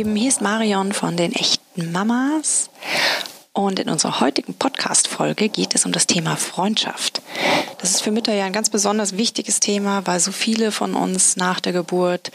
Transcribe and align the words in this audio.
Lieben, 0.00 0.16
hier 0.16 0.30
ist 0.30 0.40
Marion 0.40 0.94
von 0.94 1.18
den 1.18 1.34
echten 1.34 1.92
Mamas. 1.92 2.70
Und 3.52 3.78
in 3.78 3.90
unserer 3.90 4.20
heutigen 4.20 4.54
Podcast-Folge 4.54 5.50
geht 5.50 5.74
es 5.74 5.84
um 5.84 5.92
das 5.92 6.06
Thema 6.06 6.36
Freundschaft. 6.36 7.20
Das 7.76 7.90
ist 7.90 8.00
für 8.00 8.10
Mütter 8.10 8.32
ja 8.32 8.46
ein 8.46 8.54
ganz 8.54 8.70
besonders 8.70 9.18
wichtiges 9.18 9.60
Thema, 9.60 10.06
weil 10.06 10.18
so 10.18 10.32
viele 10.32 10.72
von 10.72 10.94
uns 10.94 11.36
nach 11.36 11.60
der 11.60 11.74
Geburt 11.74 12.32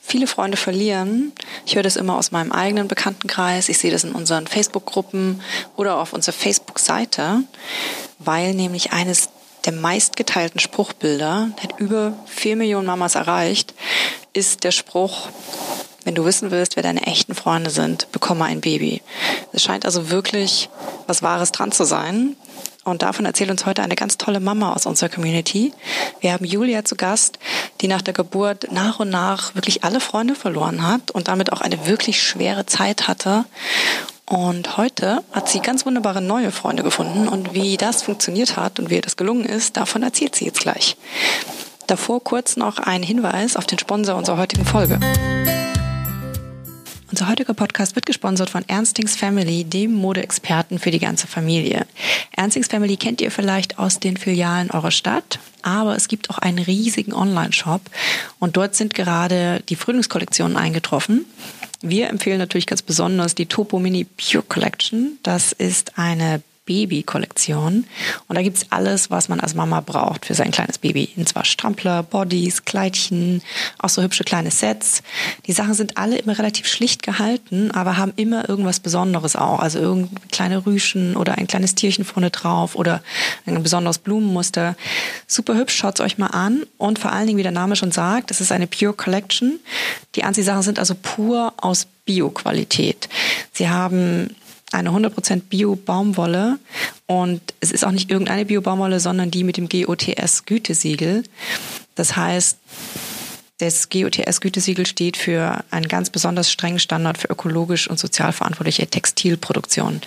viele 0.00 0.28
Freunde 0.28 0.56
verlieren. 0.56 1.32
Ich 1.66 1.74
höre 1.74 1.82
das 1.82 1.96
immer 1.96 2.16
aus 2.16 2.30
meinem 2.30 2.52
eigenen 2.52 2.86
Bekanntenkreis. 2.86 3.68
Ich 3.68 3.78
sehe 3.78 3.90
das 3.90 4.04
in 4.04 4.12
unseren 4.12 4.46
Facebook-Gruppen 4.46 5.42
oder 5.74 5.98
auf 5.98 6.12
unserer 6.12 6.36
Facebook-Seite, 6.36 7.42
weil 8.20 8.54
nämlich 8.54 8.92
eines 8.92 9.30
der 9.64 9.72
meistgeteilten 9.72 10.60
Spruchbilder, 10.60 11.48
der 11.56 11.64
hat 11.64 11.80
über 11.80 12.12
vier 12.26 12.54
Millionen 12.54 12.86
Mamas 12.86 13.16
erreicht, 13.16 13.74
ist 14.34 14.62
der 14.62 14.70
Spruch, 14.70 15.30
wenn 16.08 16.14
du 16.14 16.24
wissen 16.24 16.50
willst, 16.50 16.76
wer 16.76 16.82
deine 16.82 17.06
echten 17.06 17.34
Freunde 17.34 17.68
sind, 17.68 18.10
bekomme 18.12 18.46
ein 18.46 18.62
Baby. 18.62 19.02
Es 19.52 19.62
scheint 19.62 19.84
also 19.84 20.08
wirklich 20.08 20.70
was 21.06 21.22
Wahres 21.22 21.52
dran 21.52 21.70
zu 21.70 21.84
sein. 21.84 22.34
Und 22.82 23.02
davon 23.02 23.26
erzählt 23.26 23.50
uns 23.50 23.66
heute 23.66 23.82
eine 23.82 23.94
ganz 23.94 24.16
tolle 24.16 24.40
Mama 24.40 24.72
aus 24.72 24.86
unserer 24.86 25.10
Community. 25.10 25.74
Wir 26.20 26.32
haben 26.32 26.46
Julia 26.46 26.82
zu 26.82 26.96
Gast, 26.96 27.38
die 27.82 27.88
nach 27.88 28.00
der 28.00 28.14
Geburt 28.14 28.72
nach 28.72 29.00
und 29.00 29.10
nach 29.10 29.54
wirklich 29.54 29.84
alle 29.84 30.00
Freunde 30.00 30.34
verloren 30.34 30.82
hat 30.82 31.10
und 31.10 31.28
damit 31.28 31.52
auch 31.52 31.60
eine 31.60 31.86
wirklich 31.86 32.22
schwere 32.22 32.64
Zeit 32.64 33.06
hatte. 33.06 33.44
Und 34.24 34.78
heute 34.78 35.22
hat 35.32 35.50
sie 35.50 35.60
ganz 35.60 35.84
wunderbare 35.84 36.22
neue 36.22 36.52
Freunde 36.52 36.84
gefunden. 36.84 37.28
Und 37.28 37.52
wie 37.52 37.76
das 37.76 38.00
funktioniert 38.00 38.56
hat 38.56 38.80
und 38.80 38.88
wie 38.88 38.94
ihr 38.94 39.02
das 39.02 39.18
gelungen 39.18 39.44
ist, 39.44 39.76
davon 39.76 40.02
erzählt 40.02 40.34
sie 40.34 40.46
jetzt 40.46 40.60
gleich. 40.60 40.96
Davor 41.86 42.24
kurz 42.24 42.56
noch 42.56 42.78
ein 42.78 43.02
Hinweis 43.02 43.56
auf 43.56 43.66
den 43.66 43.78
Sponsor 43.78 44.16
unserer 44.16 44.38
heutigen 44.38 44.64
Folge. 44.64 44.98
Unser 47.10 47.28
heutiger 47.28 47.54
Podcast 47.54 47.94
wird 47.94 48.04
gesponsert 48.04 48.50
von 48.50 48.68
Ernstings 48.68 49.16
Family, 49.16 49.64
dem 49.64 49.94
Modeexperten 49.94 50.78
für 50.78 50.90
die 50.90 50.98
ganze 50.98 51.26
Familie. 51.26 51.86
Ernstings 52.32 52.66
Family 52.66 52.98
kennt 52.98 53.22
ihr 53.22 53.30
vielleicht 53.30 53.78
aus 53.78 53.98
den 53.98 54.18
Filialen 54.18 54.70
eurer 54.70 54.90
Stadt, 54.90 55.38
aber 55.62 55.96
es 55.96 56.08
gibt 56.08 56.28
auch 56.28 56.36
einen 56.36 56.58
riesigen 56.58 57.14
Online-Shop 57.14 57.80
und 58.38 58.58
dort 58.58 58.74
sind 58.74 58.92
gerade 58.92 59.62
die 59.70 59.76
Frühlingskollektionen 59.76 60.58
eingetroffen. 60.58 61.24
Wir 61.80 62.08
empfehlen 62.10 62.38
natürlich 62.38 62.66
ganz 62.66 62.82
besonders 62.82 63.34
die 63.34 63.46
Topo 63.46 63.78
Mini 63.78 64.04
Pure 64.04 64.44
Collection. 64.46 65.18
Das 65.22 65.52
ist 65.52 65.96
eine 65.98 66.42
Baby-Kollektion. 66.68 67.86
Und 68.28 68.36
da 68.36 68.42
gibt's 68.42 68.66
alles, 68.68 69.10
was 69.10 69.30
man 69.30 69.40
als 69.40 69.54
Mama 69.54 69.80
braucht 69.80 70.26
für 70.26 70.34
sein 70.34 70.50
kleines 70.50 70.76
Baby. 70.76 71.08
Und 71.16 71.26
zwar 71.26 71.46
Strampler, 71.46 72.02
Bodies, 72.02 72.66
Kleidchen, 72.66 73.42
auch 73.78 73.88
so 73.88 74.02
hübsche 74.02 74.22
kleine 74.22 74.50
Sets. 74.50 75.02
Die 75.46 75.52
Sachen 75.52 75.72
sind 75.72 75.96
alle 75.96 76.18
immer 76.18 76.38
relativ 76.38 76.66
schlicht 76.66 77.02
gehalten, 77.02 77.70
aber 77.70 77.96
haben 77.96 78.12
immer 78.16 78.48
irgendwas 78.48 78.80
Besonderes 78.80 79.34
auch. 79.34 79.60
Also 79.60 79.78
irgendeine 79.78 80.20
kleine 80.30 80.66
Rüschen 80.66 81.16
oder 81.16 81.38
ein 81.38 81.46
kleines 81.46 81.74
Tierchen 81.74 82.04
vorne 82.04 82.30
drauf 82.30 82.76
oder 82.76 83.02
ein 83.46 83.62
besonderes 83.62 83.98
Blumenmuster. 83.98 84.76
Super 85.26 85.56
hübsch, 85.56 85.74
schaut's 85.74 86.00
euch 86.00 86.18
mal 86.18 86.26
an. 86.26 86.64
Und 86.76 86.98
vor 86.98 87.12
allen 87.12 87.26
Dingen, 87.26 87.38
wie 87.38 87.42
der 87.42 87.52
Name 87.52 87.76
schon 87.76 87.92
sagt, 87.92 88.30
es 88.30 88.42
ist 88.42 88.52
eine 88.52 88.66
Pure 88.66 88.92
Collection. 88.92 89.58
Die 90.16 90.24
Anziehsachen 90.24 90.62
sind 90.62 90.78
also 90.78 90.94
pur 90.94 91.54
aus 91.56 91.86
Bio-Qualität. 92.04 93.08
Sie 93.52 93.68
haben 93.70 94.34
eine 94.72 94.90
100% 94.90 95.42
Bio-Baumwolle 95.48 96.58
und 97.06 97.40
es 97.60 97.70
ist 97.70 97.84
auch 97.84 97.90
nicht 97.90 98.10
irgendeine 98.10 98.44
Bio-Baumwolle, 98.44 99.00
sondern 99.00 99.30
die 99.30 99.44
mit 99.44 99.56
dem 99.56 99.68
GOTS-Gütesiegel. 99.68 101.24
Das 101.94 102.16
heißt, 102.16 102.58
das 103.58 103.88
GOTS-Gütesiegel 103.88 104.86
steht 104.86 105.16
für 105.16 105.64
einen 105.70 105.88
ganz 105.88 106.10
besonders 106.10 106.52
strengen 106.52 106.78
Standard 106.78 107.18
für 107.18 107.28
ökologisch 107.28 107.90
und 107.90 107.98
sozial 107.98 108.32
verantwortliche 108.32 108.86
Textilproduktion. 108.86 110.00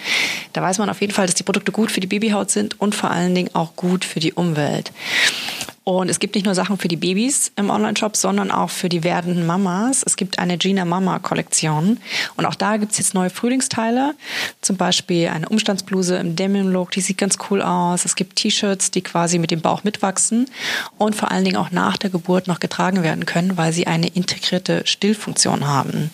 Da 0.54 0.62
weiß 0.62 0.78
man 0.78 0.90
auf 0.90 1.02
jeden 1.02 1.12
Fall, 1.12 1.26
dass 1.26 1.36
die 1.36 1.44
Produkte 1.44 1.74
gut 1.74 1.92
für 1.92 2.00
die 2.00 2.08
Babyhaut 2.08 2.50
sind 2.50 2.80
und 2.80 2.96
vor 2.96 3.12
allen 3.12 3.36
Dingen 3.36 3.54
auch 3.54 3.76
gut 3.76 4.06
für 4.06 4.22
die 4.22 4.32
Umwelt. 4.32 4.94
Und 6.00 6.10
es 6.10 6.20
gibt 6.20 6.36
nicht 6.36 6.46
nur 6.46 6.56
Sachen 6.56 6.78
für 6.78 6.88
die 6.88 6.96
Babys 6.96 7.52
im 7.58 7.70
Online-Shop, 7.70 8.16
sondern 8.16 8.50
auch 8.50 8.70
für 8.70 8.88
die 8.88 9.04
werdenden 9.04 9.46
Mamas. 9.46 10.04
Es 10.06 10.16
gibt 10.16 10.40
eine 10.40 10.58
Gina 10.58 10.86
Mama 10.86 11.20
Kollektion. 11.20 11.98
Und 12.38 12.46
auch 12.46 12.56
da 12.56 12.78
gibt's 12.78 12.98
jetzt 12.98 13.14
neue 13.14 13.30
Frühlingsteile. 13.30 14.16
Zum 14.62 14.78
Beispiel 14.78 15.28
eine 15.28 15.50
Umstandsbluse 15.50 16.16
im 16.16 16.38
Denim-Look, 16.38 16.92
die 16.92 17.02
sieht 17.02 17.18
ganz 17.18 17.38
cool 17.50 17.62
aus. 17.62 18.06
Es 18.06 18.16
gibt 18.16 18.38
T-Shirts, 18.38 18.92
die 18.92 19.02
quasi 19.02 19.38
mit 19.38 19.52
dem 19.52 19.60
Bauch 19.60 19.84
mitwachsen 19.84 20.46
und 20.98 21.14
vor 21.14 21.30
allen 21.30 21.44
Dingen 21.44 21.58
auch 21.58 21.72
nach 21.72 21.98
der 21.98 22.10
Geburt 22.10 22.48
noch 22.48 22.62
getragen 22.62 23.04
werden 23.04 23.26
können, 23.26 23.58
weil 23.58 23.74
sie 23.74 23.86
eine 23.86 24.08
integrierte 24.08 24.84
Stillfunktion 24.86 25.68
haben. 25.68 26.10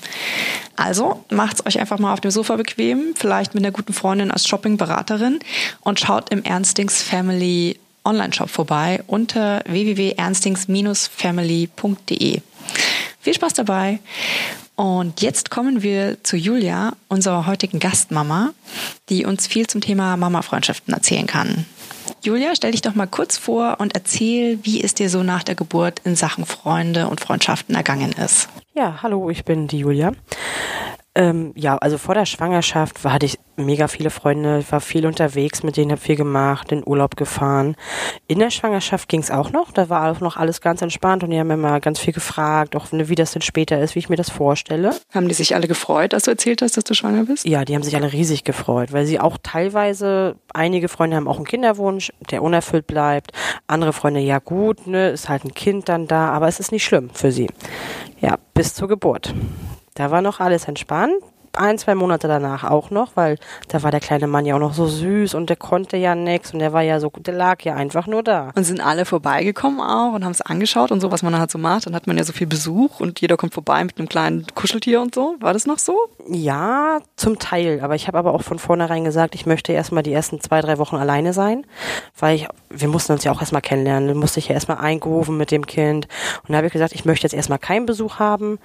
Also 0.76 1.24
macht's 1.30 1.64
euch 1.68 1.80
einfach 1.80 2.00
mal 2.00 2.14
auf 2.14 2.22
dem 2.22 2.32
Sofa 2.32 2.56
bequem, 2.56 3.14
vielleicht 3.16 3.54
mit 3.54 3.64
einer 3.64 3.72
guten 3.72 3.94
Freundin 3.94 4.32
als 4.32 4.48
Shopping-Beraterin 4.48 5.38
und 5.82 6.00
schaut 6.00 6.32
im 6.32 6.44
Ernstings 6.44 7.04
Family 7.04 7.80
Online-Shop 8.08 8.50
vorbei 8.50 9.04
unter 9.06 9.62
www.ernstings-family.de. 9.68 12.42
Viel 13.20 13.34
Spaß 13.34 13.54
dabei! 13.54 14.00
Und 14.76 15.22
jetzt 15.22 15.50
kommen 15.50 15.82
wir 15.82 16.24
zu 16.24 16.38
Julia, 16.38 16.94
unserer 17.10 17.48
heutigen 17.48 17.80
Gastmama, 17.80 18.54
die 19.10 19.26
uns 19.26 19.48
viel 19.48 19.68
zum 19.68 19.82
Thema 19.82 20.16
Mama-Freundschaften 20.18 20.94
erzählen 20.94 21.26
kann. 21.26 21.66
Julia, 22.22 22.56
stell 22.56 22.72
dich 22.72 22.82
doch 22.82 22.96
mal 22.96 23.08
kurz 23.08 23.38
vor 23.38 23.80
und 23.80 23.96
erzähl, 23.96 24.60
wie 24.64 24.84
es 24.84 24.94
dir 24.94 25.10
so 25.10 25.24
nach 25.24 25.44
der 25.44 25.56
Geburt 25.56 26.02
in 26.04 26.16
Sachen 26.16 26.46
Freunde 26.46 27.08
und 27.08 27.22
Freundschaften 27.22 27.76
ergangen 27.76 28.14
ist. 28.14 28.50
Ja, 28.76 29.00
hallo, 29.02 29.30
ich 29.30 29.46
bin 29.46 29.68
die 29.68 29.80
Julia. 29.80 30.12
Ähm, 31.18 31.52
ja, 31.56 31.76
also 31.78 31.98
vor 31.98 32.14
der 32.14 32.28
Schwangerschaft 32.28 33.04
war, 33.04 33.12
hatte 33.12 33.26
ich 33.26 33.40
mega 33.56 33.88
viele 33.88 34.12
Freunde, 34.12 34.60
ich 34.60 34.72
war 34.72 34.80
viel 34.80 35.08
unterwegs, 35.08 35.64
mit 35.64 35.76
denen 35.76 35.90
habe 35.90 36.00
viel 36.00 36.16
gemacht, 36.16 36.72
in 36.72 36.86
Urlaub 36.86 37.16
gefahren. 37.16 37.76
In 38.28 38.38
der 38.38 38.52
Schwangerschaft 38.52 39.10
ging 39.10 39.22
es 39.22 39.32
auch 39.32 39.52
noch, 39.52 39.72
da 39.72 39.90
war 39.90 40.12
auch 40.12 40.20
noch 40.20 40.38
alles 40.38 40.62
ganz 40.62 40.84
entspannt 40.84 41.24
und 41.24 41.32
die 41.32 41.40
haben 41.40 41.50
immer 41.50 41.80
ganz 41.80 41.98
viel 41.98 42.14
gefragt, 42.14 42.76
auch 42.76 42.86
wie 42.92 43.16
das 43.16 43.32
denn 43.32 43.42
später 43.42 43.80
ist, 43.80 43.96
wie 43.96 44.00
ich 44.00 44.10
mir 44.10 44.16
das 44.16 44.30
vorstelle. 44.30 44.94
Haben 45.12 45.28
die 45.28 45.34
sich 45.34 45.56
alle 45.56 45.68
gefreut, 45.68 46.14
als 46.14 46.26
du 46.26 46.32
erzählt 46.32 46.62
hast, 46.62 46.78
dass 46.78 46.84
du 46.84 46.94
schwanger 46.94 47.24
bist? 47.24 47.48
Ja, 47.48 47.66
die 47.66 47.74
haben 47.74 47.82
sich 47.82 47.96
alle 47.96 48.14
riesig 48.14 48.44
gefreut, 48.44 48.94
weil 48.94 49.08
sie 49.08 49.20
auch 49.20 49.40
teilweise, 49.42 50.36
einige 50.54 50.88
Freunde 50.88 51.18
haben 51.18 51.28
auch 51.28 51.38
einen 51.38 51.46
Kinderwunsch, 51.46 52.14
der 52.30 52.44
unerfüllt 52.44 52.86
bleibt. 52.86 53.32
Andere 53.66 53.92
Freunde, 53.92 54.20
ja 54.20 54.38
gut, 54.38 54.86
ne, 54.86 55.10
ist 55.10 55.30
halt 55.30 55.46
ein 55.46 55.56
Kind 55.56 55.90
dann 55.90 56.08
da, 56.08 56.30
aber 56.30 56.48
es 56.48 56.60
ist 56.60 56.72
nicht 56.72 56.86
schlimm 56.86 57.10
für 57.12 57.32
sie. 57.32 57.48
Ja, 58.22 58.38
bis 58.54 58.76
zur 58.76 58.88
Geburt. 58.88 59.34
Da 59.98 60.12
war 60.12 60.22
noch 60.22 60.40
alles 60.40 60.68
entspannt 60.68 61.24
ein, 61.58 61.78
zwei 61.78 61.96
Monate 61.96 62.28
danach 62.28 62.64
auch 62.64 62.90
noch, 62.90 63.12
weil 63.16 63.38
da 63.68 63.84
war 63.84 63.92
der 63.92 64.00
kleine 64.00 64.28
Mann 64.28 64.46
ja 64.46 64.56
auch 64.56 64.60
noch 64.60 64.74
so 64.74 64.88
süß 64.88 65.34
und 65.34 65.50
der 65.50 65.58
konnte 65.58 65.98
ja 65.98 66.16
nichts 66.16 66.54
und 66.54 66.60
der 66.60 66.74
war 66.74 66.82
ja 66.82 67.00
so, 67.00 67.10
der 67.10 67.34
lag 67.34 67.62
ja 67.64 67.76
einfach 67.76 68.08
nur 68.08 68.24
da. 68.24 68.52
Und 68.56 68.64
sind 68.64 68.82
alle 68.82 69.06
vorbeigekommen 69.06 69.80
auch 69.80 70.14
und 70.14 70.24
haben 70.24 70.32
es 70.32 70.42
angeschaut 70.42 70.92
und 70.92 71.02
so, 71.02 71.12
was 71.12 71.24
man 71.24 71.34
dann 71.34 71.42
halt 71.42 71.52
so 71.52 71.58
macht. 71.58 71.86
Dann 71.86 71.96
hat 71.96 72.08
man 72.08 72.18
ja 72.18 72.24
so 72.24 72.34
viel 72.34 72.48
Besuch 72.48 73.00
und 73.00 73.22
jeder 73.22 73.38
kommt 73.38 73.54
vorbei 73.54 73.84
mit 73.84 73.98
einem 73.98 74.10
kleinen 74.10 74.46
Kuscheltier 74.56 75.02
und 75.02 75.14
so. 75.14 75.36
War 75.40 75.54
das 75.54 75.66
noch 75.66 75.80
so? 75.80 75.98
Ja, 76.30 77.00
zum 77.16 77.40
Teil. 77.40 77.82
Aber 77.82 77.96
ich 77.96 78.08
habe 78.08 78.18
aber 78.18 78.34
auch 78.34 78.44
von 78.44 78.60
vornherein 78.60 79.04
gesagt, 79.04 79.36
ich 79.36 79.46
möchte 79.46 79.74
erstmal 79.74 80.04
die 80.04 80.14
ersten 80.14 80.42
zwei, 80.42 80.62
drei 80.62 80.78
Wochen 80.78 80.96
alleine 80.96 81.34
sein, 81.34 81.66
weil 82.18 82.36
ich, 82.36 82.48
wir 82.70 82.88
mussten 82.88 83.14
uns 83.14 83.24
ja 83.24 83.32
auch 83.32 83.40
erstmal 83.40 83.62
kennenlernen. 83.62 84.10
Dann 84.10 84.18
musste 84.18 84.40
ich 84.40 84.50
ja 84.50 84.54
erstmal 84.54 84.78
eingerufen 84.78 85.38
mit 85.38 85.52
dem 85.52 85.66
Kind. 85.66 86.08
Und 86.44 86.52
da 86.52 86.58
habe 86.58 86.68
ich 86.68 86.74
gesagt, 86.74 86.94
ich 86.94 87.06
möchte 87.06 87.26
jetzt 87.26 87.34
erstmal 87.34 87.60
keinen 87.60 87.86
Besuch 87.86 88.20
haben. 88.20 88.60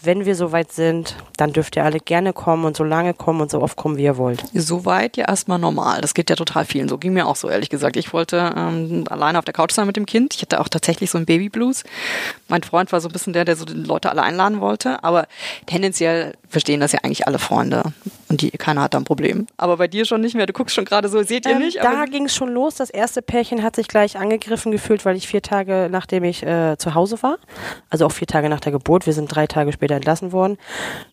Wenn 0.00 0.24
wir 0.24 0.34
soweit 0.34 0.72
sind, 0.72 1.16
dann 1.36 1.52
dürft 1.52 1.76
ihr 1.76 1.84
alle 1.84 2.00
gerne 2.00 2.32
kommen 2.38 2.64
und 2.64 2.76
so 2.76 2.84
lange 2.84 3.14
kommen 3.14 3.40
und 3.40 3.50
so 3.50 3.60
oft 3.60 3.76
kommen, 3.76 3.96
wie 3.96 4.04
ihr 4.04 4.16
wollt. 4.16 4.44
Soweit 4.54 5.16
ja 5.16 5.28
erstmal 5.28 5.58
normal. 5.58 6.00
Das 6.00 6.14
geht 6.14 6.30
ja 6.30 6.36
total 6.36 6.64
vielen. 6.64 6.88
So 6.88 6.96
ging 6.96 7.12
mir 7.12 7.26
auch 7.26 7.34
so, 7.34 7.50
ehrlich 7.50 7.68
gesagt. 7.68 7.96
Ich 7.96 8.12
wollte 8.12 8.54
ähm, 8.56 9.04
alleine 9.10 9.38
auf 9.38 9.44
der 9.44 9.52
Couch 9.52 9.72
sein 9.72 9.88
mit 9.88 9.96
dem 9.96 10.06
Kind. 10.06 10.36
Ich 10.36 10.42
hatte 10.42 10.60
auch 10.60 10.68
tatsächlich 10.68 11.10
so 11.10 11.18
einen 11.18 11.26
Babyblues. 11.26 11.82
Mein 12.48 12.62
Freund 12.62 12.92
war 12.92 13.00
so 13.00 13.08
ein 13.08 13.12
bisschen 13.12 13.32
der, 13.32 13.44
der 13.44 13.56
so 13.56 13.64
die 13.64 13.74
Leute 13.74 14.10
alle 14.10 14.22
einladen 14.22 14.60
wollte. 14.60 15.02
Aber 15.04 15.26
tendenziell 15.66 16.34
verstehen 16.48 16.80
das 16.80 16.92
ja 16.92 17.00
eigentlich 17.02 17.26
alle 17.26 17.38
Freunde. 17.38 17.82
Und 18.28 18.42
die, 18.42 18.50
keiner 18.50 18.82
hat 18.82 18.94
da 18.94 18.98
ein 18.98 19.04
Problem. 19.04 19.46
Aber 19.56 19.76
bei 19.76 19.88
dir 19.88 20.04
schon 20.04 20.20
nicht 20.20 20.34
mehr. 20.34 20.46
Du 20.46 20.52
guckst 20.52 20.74
schon 20.74 20.84
gerade 20.84 21.08
so, 21.08 21.22
seht 21.22 21.46
ihr 21.46 21.52
ähm, 21.52 21.58
nicht? 21.58 21.78
da 21.78 22.04
ging 22.04 22.26
es 22.26 22.34
schon 22.34 22.52
los. 22.52 22.76
Das 22.76 22.90
erste 22.90 23.22
Pärchen 23.22 23.62
hat 23.62 23.76
sich 23.76 23.88
gleich 23.88 24.18
angegriffen 24.18 24.72
gefühlt, 24.72 25.04
weil 25.04 25.16
ich 25.16 25.28
vier 25.28 25.42
Tage 25.42 25.88
nachdem 25.90 26.24
ich 26.24 26.42
äh, 26.42 26.76
zu 26.78 26.94
Hause 26.94 27.22
war, 27.22 27.38
also 27.90 28.06
auch 28.06 28.12
vier 28.12 28.26
Tage 28.26 28.48
nach 28.48 28.60
der 28.60 28.72
Geburt, 28.72 29.06
wir 29.06 29.12
sind 29.12 29.34
drei 29.34 29.46
Tage 29.46 29.72
später 29.72 29.94
entlassen 29.94 30.32
worden, 30.32 30.58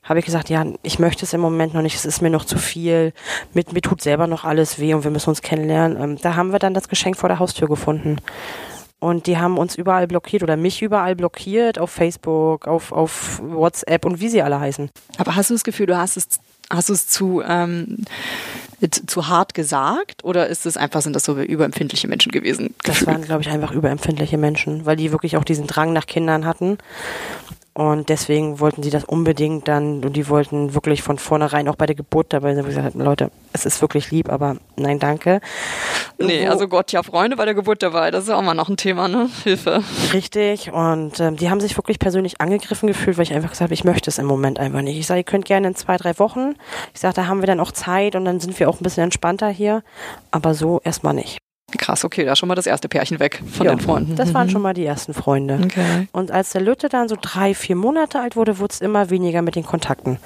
habe 0.03 0.19
ich 0.19 0.25
gesagt, 0.25 0.49
ja, 0.49 0.65
ich 0.83 0.99
möchte 0.99 1.25
es 1.25 1.33
im 1.33 1.41
Moment 1.41 1.73
noch 1.73 1.81
nicht, 1.81 1.95
es 1.95 2.05
ist 2.05 2.21
mir 2.21 2.29
noch 2.29 2.45
zu 2.45 2.57
viel, 2.57 3.13
mit, 3.53 3.73
mir 3.73 3.81
tut 3.81 4.01
selber 4.01 4.27
noch 4.27 4.43
alles 4.43 4.79
weh 4.79 4.93
und 4.93 5.03
wir 5.03 5.11
müssen 5.11 5.29
uns 5.29 5.41
kennenlernen. 5.41 6.01
Ähm, 6.01 6.17
da 6.21 6.35
haben 6.35 6.51
wir 6.51 6.59
dann 6.59 6.73
das 6.73 6.89
Geschenk 6.89 7.17
vor 7.17 7.29
der 7.29 7.39
Haustür 7.39 7.67
gefunden. 7.67 8.17
Und 9.05 9.27
die 9.27 9.37
haben 9.37 9.59
uns 9.59 9.75
überall 9.75 10.07
blockiert 10.07 10.41
oder 10.41 10.57
mich 10.57 10.81
überall 10.81 11.15
blockiert, 11.15 11.77
auf 11.77 11.91
Facebook, 11.91 12.67
auf, 12.67 12.91
auf 12.91 13.39
WhatsApp 13.39 14.03
und 14.03 14.19
wie 14.19 14.29
sie 14.29 14.41
alle 14.41 14.59
heißen. 14.59 14.89
Aber 15.19 15.35
hast 15.35 15.51
du 15.51 15.53
das 15.53 15.63
Gefühl, 15.63 15.85
du 15.85 15.95
hast 15.95 16.17
es, 16.17 16.27
hast 16.71 16.89
du 16.89 16.93
es 16.93 17.05
zu, 17.05 17.43
ähm, 17.47 18.05
zu 19.05 19.27
hart 19.27 19.53
gesagt 19.53 20.23
oder 20.23 20.47
ist 20.47 20.65
es 20.65 20.75
einfach, 20.75 21.03
sind 21.03 21.15
das 21.15 21.23
so 21.23 21.39
überempfindliche 21.39 22.07
Menschen 22.07 22.31
gewesen? 22.31 22.73
Das 22.81 23.05
waren, 23.05 23.21
glaube 23.21 23.43
ich, 23.43 23.49
einfach 23.49 23.73
überempfindliche 23.73 24.39
Menschen, 24.39 24.87
weil 24.87 24.95
die 24.95 25.11
wirklich 25.11 25.37
auch 25.37 25.43
diesen 25.43 25.67
Drang 25.67 25.93
nach 25.93 26.07
Kindern 26.07 26.43
hatten 26.43 26.79
Und 27.77 28.07
deswegen 28.07 28.61
wollten 28.61 28.83
sie 28.83 28.89
das 28.89 29.03
unbedingt 29.03 29.67
dann, 29.67 30.01
und 30.01 30.13
die 30.13 30.29
wollten 30.29 30.73
wirklich 30.73 31.03
von 31.03 31.17
vornherein 31.17 31.67
auch 31.67 31.75
bei 31.75 31.85
der 31.85 31.95
Geburt 31.95 32.31
dabei 32.31 32.55
sein. 32.55 32.63
Ich 32.63 32.73
gesagt, 32.73 32.95
Leute, 32.95 33.31
es 33.51 33.65
ist 33.65 33.81
wirklich 33.81 34.11
lieb, 34.11 34.31
aber 34.31 34.55
nein, 34.77 34.97
danke. 34.97 35.41
Nee, 36.17 36.47
also 36.47 36.69
Gott, 36.69 36.93
ja, 36.93 37.03
Freunde 37.03 37.35
bei 37.35 37.43
der 37.43 37.53
Geburt 37.53 37.83
dabei, 37.83 38.11
das 38.11 38.23
ist 38.23 38.29
ja 38.29 38.37
auch 38.37 38.41
mal 38.41 38.53
noch 38.53 38.69
ein 38.69 38.77
Thema, 38.77 39.09
ne? 39.09 39.29
Hilfe. 39.43 39.83
Richtig, 40.13 40.71
und 40.71 41.19
ähm, 41.19 41.35
die 41.35 41.49
haben 41.49 41.59
sich 41.59 41.75
wirklich 41.75 41.99
persönlich 41.99 42.39
angegriffen 42.39 42.87
gefühlt, 42.87 43.17
weil 43.17 43.23
ich 43.23 43.33
einfach 43.33 43.49
gesagt 43.49 43.67
habe, 43.67 43.73
ich 43.73 43.83
möchte 43.83 44.09
es 44.09 44.19
im 44.19 44.25
Moment 44.25 44.57
einfach 44.57 44.81
nicht. 44.81 44.97
Ich 44.97 45.05
sage, 45.05 45.19
ihr 45.19 45.25
könnt 45.25 45.43
gerne 45.43 45.67
in 45.67 45.75
zwei, 45.75 45.97
drei 45.97 46.17
Wochen. 46.17 46.55
Ich 46.93 47.01
sage, 47.01 47.15
da 47.15 47.27
haben 47.27 47.41
wir 47.41 47.47
dann 47.47 47.59
auch 47.59 47.73
Zeit 47.73 48.15
und 48.15 48.23
dann 48.23 48.39
sind 48.39 48.57
wir 48.57 48.69
auch 48.69 48.79
ein 48.79 48.83
bisschen 48.83 49.03
entspannter 49.03 49.49
hier, 49.49 49.83
aber 50.31 50.53
so 50.53 50.79
erstmal 50.85 51.13
nicht. 51.13 51.39
Krass, 51.77 52.03
okay, 52.03 52.25
da 52.25 52.33
ist 52.33 52.39
schon 52.39 52.49
mal 52.49 52.55
das 52.55 52.67
erste 52.67 52.87
Pärchen 52.87 53.19
weg 53.19 53.41
von 53.51 53.65
ja, 53.65 53.75
den 53.75 53.79
Freunden. 53.79 54.15
Das 54.15 54.33
waren 54.33 54.47
mhm. 54.47 54.51
schon 54.51 54.61
mal 54.61 54.73
die 54.73 54.85
ersten 54.85 55.13
Freunde. 55.13 55.59
Okay. 55.63 56.07
Und 56.11 56.31
als 56.31 56.51
der 56.51 56.61
Lütte 56.61 56.89
dann 56.89 57.07
so 57.07 57.17
drei, 57.19 57.53
vier 57.53 57.75
Monate 57.75 58.19
alt 58.19 58.35
wurde, 58.35 58.59
wurde 58.59 58.73
es 58.73 58.81
immer 58.81 59.09
weniger 59.09 59.41
mit 59.41 59.55
den 59.55 59.65
Kontakten. 59.65 60.17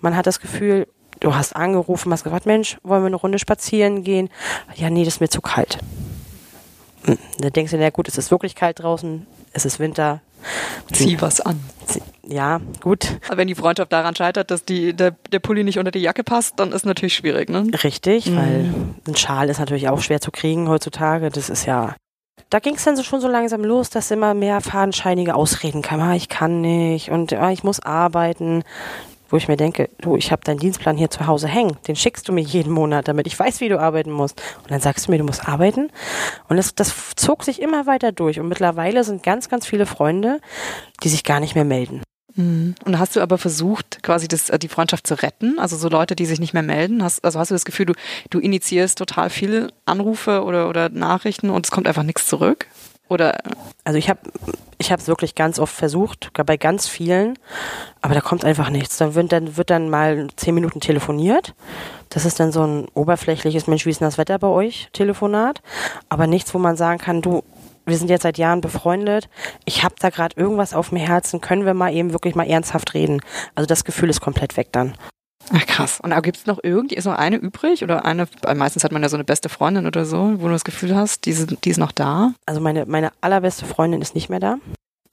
Man 0.00 0.16
hat 0.16 0.26
das 0.26 0.40
Gefühl, 0.40 0.86
du 1.20 1.34
hast 1.34 1.54
angerufen, 1.54 2.12
hast 2.12 2.24
gefragt, 2.24 2.46
Mensch, 2.46 2.78
wollen 2.82 3.02
wir 3.02 3.08
eine 3.08 3.16
Runde 3.16 3.38
spazieren 3.38 4.02
gehen? 4.02 4.28
Ja, 4.76 4.90
nee, 4.90 5.04
das 5.04 5.14
ist 5.14 5.20
mir 5.20 5.28
zu 5.28 5.40
kalt. 5.40 5.78
Hm, 7.04 7.18
da 7.38 7.50
denkst 7.50 7.72
du, 7.72 7.78
na 7.78 7.90
gut, 7.90 8.08
es 8.08 8.18
ist 8.18 8.30
wirklich 8.30 8.54
kalt 8.54 8.80
draußen, 8.80 9.26
es 9.52 9.64
ist 9.64 9.78
Winter. 9.78 10.20
Zieh 10.92 11.20
was 11.20 11.40
an. 11.40 11.60
Ja, 12.26 12.60
gut. 12.80 13.18
Aber 13.26 13.38
wenn 13.38 13.48
die 13.48 13.54
Freundschaft 13.54 13.92
daran 13.92 14.14
scheitert, 14.14 14.50
dass 14.50 14.64
die, 14.64 14.94
der, 14.94 15.12
der 15.32 15.40
Pulli 15.40 15.64
nicht 15.64 15.78
unter 15.78 15.90
die 15.90 15.98
Jacke 15.98 16.22
passt, 16.22 16.60
dann 16.60 16.70
ist 16.72 16.86
natürlich 16.86 17.14
schwierig, 17.14 17.50
ne? 17.50 17.66
Richtig, 17.82 18.26
mhm. 18.26 18.36
weil 18.36 18.74
ein 19.08 19.16
Schal 19.16 19.48
ist 19.48 19.58
natürlich 19.58 19.88
auch 19.88 20.00
schwer 20.00 20.20
zu 20.20 20.30
kriegen 20.30 20.68
heutzutage. 20.68 21.30
Das 21.30 21.50
ist 21.50 21.66
ja 21.66 21.96
da 22.50 22.58
ging 22.58 22.74
es 22.74 22.84
dann 22.84 22.96
so 22.96 23.04
schon 23.04 23.20
so 23.20 23.28
langsam 23.28 23.62
los, 23.62 23.90
dass 23.90 24.10
immer 24.10 24.34
mehr 24.34 24.60
fadenscheinige 24.60 25.36
Ausreden 25.36 25.82
kamen. 25.82 26.02
Ah, 26.02 26.16
ich 26.16 26.28
kann 26.28 26.60
nicht 26.60 27.10
und 27.10 27.32
ah, 27.32 27.52
ich 27.52 27.62
muss 27.62 27.80
arbeiten 27.80 28.64
wo 29.30 29.36
ich 29.36 29.48
mir 29.48 29.56
denke, 29.56 29.88
du, 30.00 30.16
ich 30.16 30.32
habe 30.32 30.42
deinen 30.44 30.58
Dienstplan 30.58 30.96
hier 30.96 31.10
zu 31.10 31.26
Hause 31.26 31.48
hängen, 31.48 31.76
den 31.86 31.96
schickst 31.96 32.28
du 32.28 32.32
mir 32.32 32.42
jeden 32.42 32.72
Monat, 32.72 33.08
damit 33.08 33.26
ich 33.26 33.38
weiß, 33.38 33.60
wie 33.60 33.68
du 33.68 33.80
arbeiten 33.80 34.10
musst. 34.10 34.42
Und 34.62 34.70
dann 34.70 34.80
sagst 34.80 35.06
du 35.06 35.10
mir, 35.10 35.18
du 35.18 35.24
musst 35.24 35.48
arbeiten. 35.48 35.90
Und 36.48 36.56
das, 36.56 36.74
das 36.74 37.14
zog 37.16 37.44
sich 37.44 37.62
immer 37.62 37.86
weiter 37.86 38.12
durch. 38.12 38.40
Und 38.40 38.48
mittlerweile 38.48 39.04
sind 39.04 39.22
ganz, 39.22 39.48
ganz 39.48 39.66
viele 39.66 39.86
Freunde, 39.86 40.40
die 41.02 41.08
sich 41.08 41.24
gar 41.24 41.40
nicht 41.40 41.54
mehr 41.54 41.64
melden. 41.64 42.02
Mhm. 42.34 42.74
Und 42.84 42.98
hast 42.98 43.16
du 43.16 43.20
aber 43.20 43.38
versucht, 43.38 44.02
quasi 44.02 44.28
das, 44.28 44.50
äh, 44.50 44.58
die 44.58 44.68
Freundschaft 44.68 45.06
zu 45.06 45.14
retten? 45.14 45.58
Also 45.58 45.76
so 45.76 45.88
Leute, 45.88 46.16
die 46.16 46.26
sich 46.26 46.40
nicht 46.40 46.54
mehr 46.54 46.62
melden? 46.62 47.02
Hast, 47.02 47.24
also 47.24 47.38
hast 47.38 47.50
du 47.50 47.54
das 47.54 47.64
Gefühl, 47.64 47.86
du, 47.86 47.94
du 48.30 48.38
initiierst 48.38 48.98
total 48.98 49.30
viele 49.30 49.68
Anrufe 49.84 50.42
oder, 50.44 50.68
oder 50.68 50.88
Nachrichten 50.88 51.50
und 51.50 51.66
es 51.66 51.70
kommt 51.70 51.88
einfach 51.88 52.02
nichts 52.02 52.26
zurück? 52.26 52.66
Oder? 53.10 53.38
Also 53.84 53.98
ich 53.98 54.08
habe 54.08 54.20
ich 54.78 54.90
habe 54.90 55.02
es 55.02 55.08
wirklich 55.08 55.34
ganz 55.34 55.58
oft 55.58 55.74
versucht, 55.74 56.30
bei 56.32 56.56
ganz 56.56 56.88
vielen, 56.88 57.38
aber 58.00 58.14
da 58.14 58.22
kommt 58.22 58.46
einfach 58.46 58.70
nichts. 58.70 58.96
Dann 58.96 59.14
wird 59.14 59.30
dann, 59.30 59.58
wird 59.58 59.68
dann 59.68 59.90
mal 59.90 60.28
zehn 60.36 60.54
Minuten 60.54 60.80
telefoniert. 60.80 61.54
Das 62.08 62.24
ist 62.24 62.40
dann 62.40 62.50
so 62.50 62.62
ein 62.62 62.88
oberflächliches 62.94 63.66
Mensch, 63.66 63.84
wie 63.84 63.90
ist 63.90 64.00
denn 64.00 64.08
das 64.08 64.16
Wetter 64.16 64.38
bei 64.38 64.46
euch? 64.46 64.88
Telefonat. 64.94 65.60
Aber 66.08 66.26
nichts, 66.26 66.54
wo 66.54 66.58
man 66.58 66.76
sagen 66.76 66.98
kann, 66.98 67.20
du, 67.20 67.42
wir 67.84 67.98
sind 67.98 68.08
jetzt 68.08 68.22
seit 68.22 68.38
Jahren 68.38 68.62
befreundet. 68.62 69.28
Ich 69.66 69.84
habe 69.84 69.96
da 69.98 70.08
gerade 70.08 70.40
irgendwas 70.40 70.72
auf 70.72 70.88
dem 70.88 70.98
Herzen. 70.98 71.42
Können 71.42 71.66
wir 71.66 71.74
mal 71.74 71.92
eben 71.92 72.12
wirklich 72.12 72.34
mal 72.34 72.48
ernsthaft 72.48 72.94
reden? 72.94 73.20
Also 73.54 73.66
das 73.66 73.84
Gefühl 73.84 74.08
ist 74.08 74.22
komplett 74.22 74.56
weg 74.56 74.68
dann. 74.72 74.94
Ach 75.52 75.66
krass. 75.66 76.00
Und 76.00 76.20
gibt 76.22 76.36
es 76.36 76.46
noch 76.46 76.60
irgendwie, 76.62 76.94
ist 76.94 77.06
noch 77.06 77.16
eine 77.16 77.36
übrig? 77.36 77.82
Oder 77.82 78.04
eine, 78.04 78.28
meistens 78.54 78.84
hat 78.84 78.92
man 78.92 79.02
ja 79.02 79.08
so 79.08 79.16
eine 79.16 79.24
beste 79.24 79.48
Freundin 79.48 79.86
oder 79.86 80.04
so, 80.04 80.40
wo 80.40 80.46
du 80.46 80.52
das 80.52 80.64
Gefühl 80.64 80.94
hast, 80.94 81.26
die, 81.26 81.34
die 81.34 81.70
ist 81.70 81.78
noch 81.78 81.92
da? 81.92 82.32
Also 82.46 82.60
meine, 82.60 82.86
meine 82.86 83.10
allerbeste 83.20 83.64
Freundin 83.64 84.00
ist 84.00 84.14
nicht 84.14 84.28
mehr 84.28 84.40
da. 84.40 84.56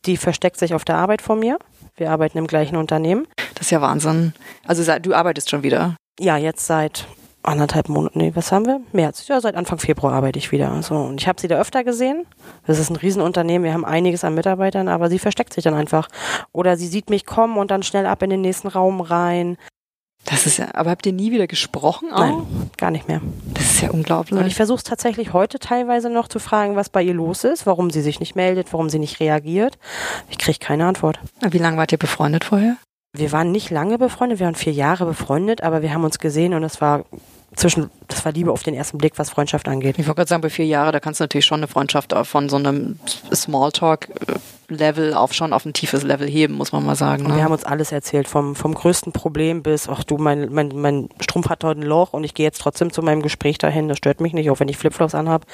Die 0.06 0.18
versteckt 0.18 0.58
sich 0.58 0.74
auf 0.74 0.86
der 0.86 0.98
Arbeit 0.98 1.22
vor 1.22 1.36
mir. 1.36 1.58
Wir 1.96 2.12
arbeiten 2.12 2.38
im 2.38 2.48
gleichen 2.48 2.78
Unternehmen. 2.78 3.28
Das 3.56 3.64
ist 3.68 3.72
ja 3.72 3.82
Wahnsinn. 3.82 4.34
Also 4.66 4.84
du 5.00 5.14
arbeitest 5.14 5.50
schon 5.50 5.64
wieder? 5.64 5.96
Ja, 6.20 6.38
jetzt 6.38 6.68
seit 6.68 7.08
anderthalb 7.48 7.90
Monaten, 7.90 8.20
nee, 8.20 8.32
was 8.36 8.52
haben 8.52 8.66
wir? 8.66 8.82
März. 8.92 9.28
Ja, 9.28 9.40
seit 9.40 9.56
Anfang 9.56 9.80
Februar 9.80 10.14
arbeite 10.14 10.38
ich 10.38 10.52
wieder. 10.52 10.82
So, 10.84 10.96
und 10.96 11.22
ich 11.22 11.28
habe 11.28 11.40
sie 11.40 11.48
da 11.48 11.60
öfter 11.60 11.84
gesehen. 11.84 12.26
Das 12.66 12.78
ist 12.78 12.90
ein 12.90 12.98
Riesenunternehmen, 12.98 13.66
wir 13.66 13.74
haben 13.74 13.86
einiges 13.86 14.24
an 14.24 14.36
Mitarbeitern, 14.36 14.90
aber 14.90 15.10
sie 15.10 15.20
versteckt 15.20 15.54
sich 15.54 15.64
dann 15.64 15.74
einfach. 15.74 16.10
Oder 16.52 16.78
sie 16.78 16.88
sieht 16.88 17.10
mich 17.10 17.26
kommen 17.26 17.58
und 17.58 17.72
dann 17.72 17.84
schnell 17.84 18.06
ab 18.06 18.22
in 18.22 18.30
den 18.30 18.42
nächsten 18.42 18.68
Raum 18.68 19.02
rein. 19.02 19.58
Das 20.30 20.46
ist 20.46 20.58
ja, 20.58 20.68
aber 20.74 20.90
habt 20.90 21.06
ihr 21.06 21.14
nie 21.14 21.32
wieder 21.32 21.48
gesprochen 21.48 22.12
auch? 22.12 22.20
Nein, 22.20 22.70
gar 22.76 22.92
nicht 22.92 23.08
mehr. 23.08 23.22
Das 23.54 23.64
ist 23.64 23.82
ja 23.82 23.92
unglaublich. 23.92 24.38
Und 24.38 24.46
ich 24.46 24.56
versuche 24.56 24.78
es 24.78 24.84
tatsächlich 24.84 25.32
heute 25.32 25.58
teilweise 25.58 26.10
noch 26.10 26.28
zu 26.28 26.40
fragen, 26.40 26.76
was 26.76 26.90
bei 26.90 27.02
ihr 27.02 27.14
los 27.14 27.46
ist, 27.46 27.66
warum 27.66 27.90
sie 27.90 28.02
sich 28.02 28.20
nicht 28.20 28.36
meldet, 28.36 28.74
warum 28.74 28.90
sie 28.90 29.00
nicht 29.00 29.22
reagiert. 29.22 29.80
Ich 30.30 30.38
kriege 30.38 30.60
keine 30.60 30.86
Antwort. 30.86 31.20
Wie 31.50 31.58
lange 31.58 31.78
wart 31.78 31.94
ihr 31.94 31.98
befreundet 31.98 32.44
vorher? 32.44 32.76
Wir 33.14 33.32
waren 33.32 33.54
nicht 33.54 33.70
lange 33.70 33.98
befreundet, 33.98 34.40
wir 34.40 34.46
waren 34.46 34.56
vier 34.56 34.74
Jahre 34.74 35.06
befreundet, 35.06 35.64
aber 35.64 35.82
wir 35.82 35.94
haben 35.94 36.04
uns 36.04 36.20
gesehen 36.20 36.54
und 36.54 36.64
es 36.64 36.82
war 36.82 37.06
zwischen, 37.56 37.90
das 38.08 38.26
war 38.26 38.32
Liebe 38.32 38.52
auf 38.52 38.64
den 38.64 38.74
ersten 38.74 38.98
Blick, 38.98 39.14
was 39.18 39.30
Freundschaft 39.30 39.68
angeht. 39.68 39.98
Ich 39.98 40.06
wollte 40.06 40.18
gerade 40.18 40.30
sagen, 40.30 40.42
bei 40.42 40.50
vier 40.50 40.66
Jahren, 40.66 40.92
da 40.92 41.00
kannst 41.00 41.20
du 41.20 41.24
natürlich 41.24 41.46
schon 41.46 41.60
eine 41.60 41.68
Freundschaft 41.68 42.14
von 42.24 42.50
so 42.50 42.58
einem 42.58 43.00
Smalltalk-Level 43.34 45.14
auf 45.14 45.34
schon 45.34 45.54
auf 45.54 45.66
ein 45.66 45.74
tiefes 45.74 46.04
Level 46.04 46.28
heben, 46.28 46.56
muss 46.56 46.72
man 46.72 46.86
mal 46.86 46.96
sagen. 46.96 47.24
Ne? 47.24 47.38
Wir 47.38 47.44
haben 47.44 47.54
uns 47.54 47.64
alles 47.64 47.92
erzählt, 47.92 48.28
vom, 48.28 48.56
vom 48.56 48.74
größten 48.74 49.14
Problem 49.14 49.64
bis, 49.64 49.88
ach 49.88 50.04
du, 50.04 50.18
mein, 50.18 50.54
mein, 50.54 50.70
mein 50.76 51.10
Strumpf 51.20 51.50
hat 51.50 51.64
heute 51.64 51.80
ein 51.80 51.84
Loch 51.84 52.14
und 52.14 52.24
ich 52.24 52.34
gehe 52.34 52.46
jetzt 52.46 52.62
trotzdem 52.62 52.92
zu 52.92 53.02
meinem 53.02 53.22
Gespräch 53.22 53.58
dahin, 53.58 53.88
das 53.88 53.98
stört 53.98 54.22
mich 54.22 54.34
nicht, 54.34 54.50
auch 54.50 54.60
wenn 54.60 54.70
ich 54.70 54.78
Flipflops 54.78 55.16
anhab. 55.16 55.46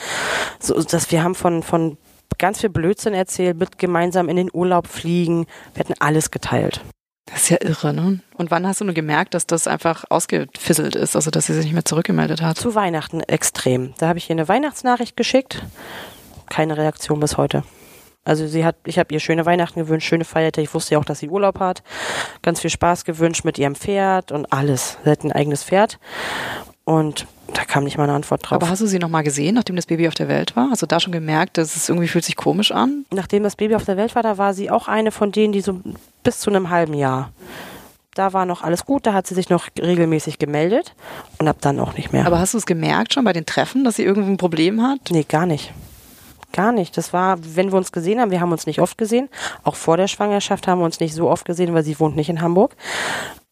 So, 0.60 0.82
dass 0.82 1.12
wir 1.12 1.24
haben 1.24 1.36
von, 1.36 1.64
von 1.64 1.98
ganz 2.38 2.62
viel 2.62 2.70
Blödsinn 2.70 3.14
erzählt, 3.14 3.58
mit 3.58 3.78
gemeinsam 3.78 4.30
in 4.30 4.36
den 4.36 4.50
Urlaub 4.52 4.88
fliegen, 4.88 5.46
wir 5.76 5.86
hatten 5.86 5.94
alles 6.00 6.32
geteilt. 6.32 6.82
Das 7.26 7.44
ist 7.44 7.50
ja 7.50 7.58
irre, 7.62 7.94
ne? 7.94 8.20
Und 8.36 8.52
wann 8.52 8.68
hast 8.68 8.82
du 8.82 8.86
nur 8.86 8.94
gemerkt, 8.94 9.34
dass 9.34 9.48
das 9.48 9.68
einfach 9.68 10.04
ausgefisselt 10.10 10.96
ist, 10.96 11.16
also 11.16 11.32
dass 11.32 11.46
sie 11.46 11.54
sich 11.54 11.66
nicht 11.66 11.74
mehr 11.74 11.86
zurückgemeldet 11.86 12.42
hat? 12.42 12.58
Zu 12.58 12.76
Weihnachten 12.76 13.22
extrem. 13.22 13.94
Da 13.98 14.10
habe 14.10 14.20
ich 14.20 14.30
ihr 14.30 14.34
eine 14.34 14.48
Weihnachtsnachricht 14.48 15.16
geschickt. 15.16 15.64
Keine 16.50 16.78
Reaktion 16.78 17.20
bis 17.20 17.38
heute. 17.38 17.64
Also 18.26 18.48
sie 18.48 18.64
hat, 18.64 18.76
ich 18.86 19.00
habe 19.00 19.14
ihr 19.14 19.20
schöne 19.20 19.46
Weihnachten 19.46 19.80
gewünscht, 19.80 20.08
schöne 20.08 20.26
Feiertage. 20.26 20.66
Ich 20.66 20.74
wusste 20.74 20.96
ja 20.96 21.00
auch, 21.00 21.06
dass 21.06 21.20
sie 21.20 21.30
Urlaub 21.30 21.60
hat. 21.60 21.84
Ganz 22.42 22.62
viel 22.62 22.70
Spaß 22.70 23.04
gewünscht 23.06 23.44
mit 23.44 23.58
ihrem 23.58 23.76
Pferd 23.76 24.32
und 24.32 24.52
alles. 24.52 24.98
Sie 25.04 25.10
hat 25.10 25.24
ein 25.24 25.32
eigenes 25.32 25.64
Pferd. 25.64 26.00
Und 26.86 27.28
da 27.54 27.64
kam 27.64 27.84
nicht 27.84 27.98
mal 27.98 28.04
eine 28.04 28.14
Antwort 28.14 28.44
drauf. 28.44 28.54
Aber 28.54 28.70
hast 28.70 28.82
du 28.82 28.88
sie 28.88 29.00
nochmal 29.00 29.24
gesehen, 29.24 29.56
nachdem 29.56 29.76
das 29.76 29.86
Baby 29.86 30.08
auf 30.08 30.16
der 30.16 30.28
Welt 30.28 30.56
war? 30.56 30.70
Also 30.72 30.86
da 30.86 31.00
schon 31.00 31.14
gemerkt, 31.14 31.58
dass 31.58 31.76
es 31.76 31.88
irgendwie 31.88 32.08
fühlt 32.08 32.26
sich 32.26 32.36
komisch 32.36 32.72
an? 32.72 33.06
Nachdem 33.12 33.44
das 33.44 33.56
Baby 33.56 33.76
auf 33.76 33.86
der 33.86 33.98
Welt 33.98 34.16
war, 34.16 34.24
da 34.24 34.38
war 34.38 34.54
sie 34.54 34.70
auch 34.70 34.88
eine 34.88 35.12
von 35.12 35.32
denen, 35.32 35.54
die 35.54 35.62
so 35.62 35.80
bis 36.24 36.40
zu 36.40 36.50
einem 36.50 36.70
halben 36.70 36.94
Jahr. 36.94 37.32
Da 38.16 38.34
war 38.34 38.46
noch 38.46 38.62
alles 38.62 38.86
gut, 38.86 39.08
da 39.08 39.14
hat 39.14 39.26
sie 39.26 39.34
sich 39.34 39.50
noch 39.50 39.70
regelmäßig 39.80 40.38
gemeldet 40.38 40.94
und 41.40 41.48
ab 41.48 41.58
dann 41.62 41.80
auch 41.80 41.96
nicht 41.96 42.14
mehr. 42.14 42.28
Aber 42.28 42.40
hast 42.40 42.54
du 42.54 42.60
es 42.60 42.66
gemerkt 42.66 43.14
schon 43.14 43.24
bei 43.24 43.34
den 43.34 43.46
Treffen, 43.46 43.84
dass 43.84 43.96
sie 43.96 44.04
irgendwie 44.04 44.30
ein 44.30 44.38
Problem 44.38 44.82
hat? 44.82 45.00
Nee, 45.10 45.26
gar 45.28 45.46
nicht. 45.46 45.74
Gar 46.52 46.72
nicht. 46.72 46.96
Das 46.96 47.14
war, 47.14 47.40
wenn 47.42 47.72
wir 47.72 47.78
uns 47.78 47.92
gesehen 47.92 48.20
haben, 48.20 48.30
wir 48.30 48.40
haben 48.40 48.52
uns 48.52 48.68
nicht 48.68 48.80
oft 48.80 49.00
gesehen. 49.00 49.30
Auch 49.64 49.76
vor 49.76 49.98
der 49.98 50.08
Schwangerschaft 50.08 50.68
haben 50.68 50.80
wir 50.80 50.86
uns 50.86 51.00
nicht 51.00 51.16
so 51.16 51.28
oft 51.28 51.46
gesehen, 51.46 51.74
weil 51.74 51.84
sie 51.84 52.00
wohnt 52.00 52.16
nicht 52.16 52.30
in 52.30 52.42
Hamburg. 52.42 52.76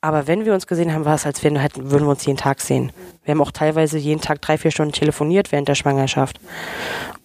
Aber 0.02 0.26
wenn 0.26 0.46
wir 0.46 0.54
uns 0.56 0.66
gesehen 0.66 0.94
haben, 0.94 1.06
war 1.06 1.14
es, 1.14 1.28
als 1.28 1.44
wären, 1.44 1.62
halt, 1.62 1.78
würden 1.78 2.06
wir 2.06 2.10
uns 2.12 2.26
jeden 2.26 2.38
Tag 2.38 2.60
sehen. 2.60 2.92
Wir 3.24 3.34
haben 3.34 3.42
auch 3.42 3.52
teilweise 3.52 4.00
jeden 4.00 4.20
Tag 4.20 4.42
drei, 4.42 4.58
vier 4.58 4.72
Stunden 4.72 4.94
telefoniert 4.94 5.52
während 5.52 5.68
der 5.68 5.76
Schwangerschaft. 5.76 6.40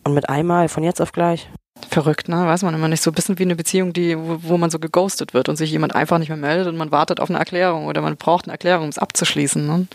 Und 0.04 0.12
mit 0.12 0.28
einmal, 0.28 0.68
von 0.68 0.84
jetzt 0.84 1.00
auf 1.00 1.12
gleich. 1.12 1.48
Verrückt, 1.88 2.28
ne? 2.28 2.46
Weiß 2.46 2.62
man 2.62 2.74
immer 2.74 2.88
nicht. 2.88 3.02
So 3.02 3.10
ein 3.10 3.14
bisschen 3.14 3.38
wie 3.38 3.44
eine 3.44 3.56
Beziehung, 3.56 3.94
die, 3.94 4.18
wo, 4.18 4.38
wo 4.42 4.58
man 4.58 4.70
so 4.70 4.78
geghostet 4.78 5.32
wird 5.32 5.48
und 5.48 5.56
sich 5.56 5.70
jemand 5.70 5.94
einfach 5.94 6.18
nicht 6.18 6.28
mehr 6.28 6.36
meldet 6.36 6.68
und 6.68 6.76
man 6.76 6.90
wartet 6.90 7.18
auf 7.20 7.30
eine 7.30 7.38
Erklärung 7.38 7.86
oder 7.86 8.02
man 8.02 8.16
braucht 8.16 8.44
eine 8.44 8.52
Erklärung, 8.52 8.84
um 8.84 8.90
es 8.90 8.98
abzuschließen. 8.98 9.66
Ne? 9.66 9.86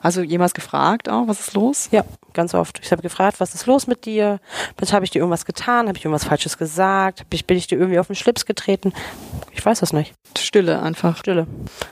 Hast 0.00 0.16
du 0.16 0.22
jemals 0.22 0.54
gefragt 0.54 1.08
auch, 1.10 1.28
was 1.28 1.40
ist 1.40 1.54
los? 1.54 1.88
Ja, 1.90 2.04
ganz 2.32 2.54
oft. 2.54 2.80
Ich 2.82 2.90
habe 2.90 3.02
gefragt, 3.02 3.38
was 3.38 3.54
ist 3.54 3.66
los 3.66 3.86
mit 3.86 4.06
dir? 4.06 4.40
Habe 4.90 5.04
ich 5.04 5.10
dir 5.10 5.18
irgendwas 5.18 5.44
getan? 5.44 5.88
Habe 5.88 5.98
ich 5.98 6.04
irgendwas 6.04 6.24
Falsches 6.24 6.56
gesagt? 6.56 7.28
Bin 7.28 7.56
ich 7.56 7.66
dir 7.66 7.78
irgendwie 7.78 7.98
auf 7.98 8.06
den 8.06 8.16
Schlips 8.16 8.46
getreten? 8.46 8.94
Ich 9.52 9.64
weiß 9.64 9.80
das 9.80 9.92
nicht. 9.92 10.14
Stille 10.38 10.80
einfach. 10.80 11.18
Stille. 11.18 11.46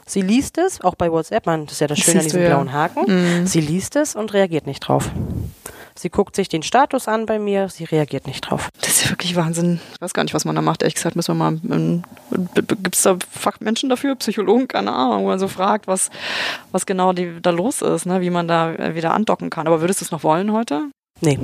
Sie 0.06 0.22
liest 0.22 0.56
es, 0.56 0.80
auch 0.80 0.94
bei 0.94 1.12
WhatsApp, 1.12 1.44
man, 1.44 1.66
das 1.66 1.74
ist 1.74 1.80
ja 1.80 1.86
das 1.86 1.98
Schöne 1.98 2.20
an 2.20 2.24
diesem 2.24 2.42
ja. 2.42 2.48
blauen 2.48 2.72
Haken. 2.72 3.40
Mhm. 3.40 3.46
Sie 3.46 3.60
liest 3.60 3.94
es 3.96 4.16
und 4.16 4.32
reagiert 4.32 4.66
nicht 4.66 4.80
drauf. 4.80 5.10
Sie 5.98 6.10
guckt 6.10 6.36
sich 6.36 6.48
den 6.48 6.62
Status 6.62 7.08
an 7.08 7.26
bei 7.26 7.40
mir, 7.40 7.68
sie 7.68 7.82
reagiert 7.82 8.28
nicht 8.28 8.42
drauf. 8.42 8.68
Das 8.80 9.02
ist 9.02 9.10
wirklich 9.10 9.34
Wahnsinn. 9.34 9.80
Ich 9.94 10.00
weiß 10.00 10.14
gar 10.14 10.22
nicht, 10.22 10.32
was 10.32 10.44
man 10.44 10.54
da 10.54 10.62
macht. 10.62 10.82
Ehrlich 10.82 10.94
gesagt, 10.94 11.16
müssen 11.16 11.36
wir 11.36 11.50
mal. 11.50 11.60
Ähm, 11.68 12.04
Gibt 12.54 12.94
es 12.94 13.02
da 13.02 13.16
Fachmenschen 13.30 13.88
dafür, 13.88 14.14
Psychologen, 14.14 14.68
keine 14.68 14.92
Ahnung, 14.92 15.24
wo 15.24 15.28
man 15.28 15.40
so 15.40 15.48
fragt, 15.48 15.88
was, 15.88 16.10
was 16.70 16.86
genau 16.86 17.12
die, 17.12 17.40
da 17.42 17.50
los 17.50 17.82
ist, 17.82 18.06
ne? 18.06 18.20
wie 18.20 18.30
man 18.30 18.46
da 18.46 18.72
äh, 18.74 18.94
wieder 18.94 19.12
andocken 19.12 19.50
kann. 19.50 19.66
Aber 19.66 19.80
würdest 19.80 20.00
du 20.00 20.04
es 20.04 20.12
noch 20.12 20.22
wollen 20.22 20.52
heute? 20.52 20.88
Nee. 21.20 21.36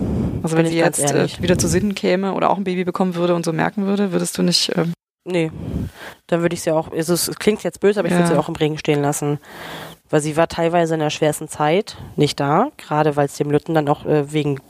Also 0.45 0.57
wenn 0.57 0.67
sie 0.67 0.77
jetzt 0.77 1.01
äh, 1.01 1.27
wieder 1.41 1.59
zu 1.59 1.67
Sinnen 1.67 1.97
käme 1.97 2.35
oder 2.35 2.51
auch 2.51 2.57
ein 2.57 2.65
Baby 2.65 2.85
bekommen 2.85 3.17
würde 3.17 3.35
und 3.35 3.45
so 3.45 3.53
merken 3.53 3.87
würde, 3.87 4.13
würdest 4.13 4.39
du 4.39 4.43
nicht. 4.43 4.71
Ähm 4.77 4.93
nee. 5.25 5.51
Dann 6.29 6.43
würde 6.43 6.55
ich 6.55 6.63
sie 6.63 6.71
auch, 6.71 6.93
also 6.93 7.15
es 7.15 7.29
klingt 7.41 7.65
jetzt 7.65 7.81
böse, 7.81 7.99
aber 7.99 8.07
ich 8.07 8.13
ja. 8.13 8.21
würde 8.21 8.35
sie 8.35 8.39
auch 8.39 8.49
im 8.49 8.55
Regen 8.55 8.79
stehen 8.79 9.03
lassen 9.03 9.41
weil 10.11 10.21
sie 10.21 10.37
war 10.37 10.49
teilweise 10.49 10.95
in 10.95 11.01
der 11.01 11.11
schwersten 11.11 11.49
Zeit 11.49 11.97
nicht 12.17 12.39
da, 12.41 12.69
gerade 12.77 13.17
weil 13.17 13.27
es 13.27 13.37
dem 13.37 13.51
Lütten 13.51 13.75
dann 13.75 13.89
auch 13.89 14.05
äh, 14.05 14.33
wegen 14.33 14.61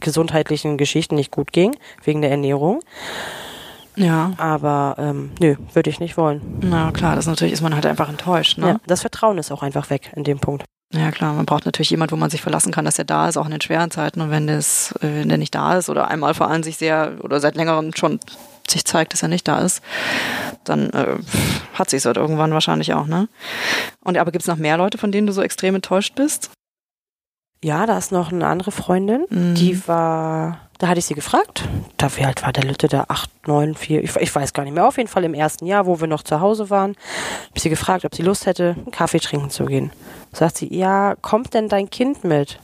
gesundheitlichen 0.00 0.76
Geschichten 0.76 1.14
nicht 1.14 1.30
gut 1.30 1.52
ging, 1.52 1.76
wegen 2.02 2.20
der 2.20 2.30
Ernährung. 2.30 2.80
Ja. 3.96 4.32
Aber 4.38 4.96
ähm, 4.98 5.32
nö, 5.40 5.56
würde 5.72 5.90
ich 5.90 6.00
nicht 6.00 6.16
wollen. 6.16 6.58
Na 6.60 6.90
klar, 6.90 7.16
das 7.16 7.26
natürlich 7.26 7.52
ist 7.52 7.62
man 7.62 7.74
halt 7.74 7.86
einfach 7.86 8.08
enttäuscht. 8.08 8.58
Ne? 8.58 8.66
Ja, 8.66 8.76
das 8.86 9.02
Vertrauen 9.02 9.38
ist 9.38 9.52
auch 9.52 9.62
einfach 9.62 9.90
weg 9.90 10.12
in 10.16 10.24
dem 10.24 10.40
Punkt. 10.40 10.64
Ja 10.92 11.10
klar, 11.10 11.32
man 11.32 11.46
braucht 11.46 11.64
natürlich 11.64 11.90
jemand, 11.90 12.12
wo 12.12 12.16
man 12.16 12.30
sich 12.30 12.42
verlassen 12.42 12.72
kann, 12.72 12.84
dass 12.84 12.98
er 12.98 13.04
da 13.04 13.28
ist, 13.28 13.36
auch 13.36 13.46
in 13.46 13.50
den 13.50 13.60
schweren 13.60 13.90
Zeiten. 13.90 14.20
Und 14.20 14.30
wenn, 14.30 14.46
das, 14.46 14.92
äh, 15.00 15.20
wenn 15.20 15.28
der 15.28 15.38
nicht 15.38 15.54
da 15.54 15.76
ist 15.76 15.88
oder 15.88 16.08
einmal 16.08 16.34
vor 16.34 16.48
allem 16.48 16.62
sich 16.62 16.76
sehr 16.76 17.14
oder 17.22 17.40
seit 17.40 17.56
längerem 17.56 17.92
schon 17.94 18.20
sich 18.70 18.84
zeigt, 18.84 19.12
dass 19.12 19.22
er 19.22 19.28
nicht 19.28 19.46
da 19.48 19.58
ist, 19.60 19.82
dann 20.64 20.90
äh, 20.90 21.16
hat 21.74 21.90
sich 21.90 22.04
halt 22.04 22.16
irgendwann 22.16 22.52
wahrscheinlich 22.52 22.92
auch, 22.94 23.06
ne? 23.06 23.28
Und 24.02 24.16
aber 24.18 24.32
gibt 24.32 24.42
es 24.42 24.48
noch 24.48 24.56
mehr 24.56 24.76
Leute, 24.76 24.98
von 24.98 25.12
denen 25.12 25.26
du 25.26 25.32
so 25.32 25.42
extrem 25.42 25.74
enttäuscht 25.74 26.14
bist? 26.14 26.50
Ja, 27.62 27.86
da 27.86 27.96
ist 27.96 28.12
noch 28.12 28.30
eine 28.32 28.46
andere 28.46 28.72
Freundin, 28.72 29.24
Mhm. 29.30 29.54
die 29.54 29.86
war, 29.88 30.58
da 30.78 30.88
hatte 30.88 30.98
ich 30.98 31.06
sie 31.06 31.14
gefragt, 31.14 31.62
da 31.96 32.14
wie 32.16 32.24
alt 32.24 32.42
war 32.42 32.52
der 32.52 32.64
Lütte, 32.64 32.88
der 32.88 33.10
8, 33.10 33.48
9, 33.48 33.74
4, 33.74 34.04
ich, 34.04 34.14
ich 34.16 34.34
weiß 34.34 34.52
gar 34.52 34.64
nicht 34.64 34.74
mehr, 34.74 34.86
auf 34.86 34.98
jeden 34.98 35.08
Fall 35.08 35.24
im 35.24 35.32
ersten 35.32 35.64
Jahr, 35.64 35.86
wo 35.86 35.98
wir 35.98 36.06
noch 36.06 36.22
zu 36.22 36.40
Hause 36.40 36.68
waren, 36.68 36.94
habe 37.48 37.60
sie 37.60 37.70
gefragt, 37.70 38.04
ob 38.04 38.14
sie 38.14 38.22
Lust 38.22 38.44
hätte, 38.44 38.74
einen 38.76 38.90
Kaffee 38.90 39.18
trinken 39.20 39.48
zu 39.48 39.64
gehen. 39.64 39.92
Sagt 40.32 40.58
sie, 40.58 40.74
ja, 40.76 41.14
kommt 41.22 41.54
denn 41.54 41.68
dein 41.70 41.88
Kind 41.88 42.22
mit? 42.24 42.58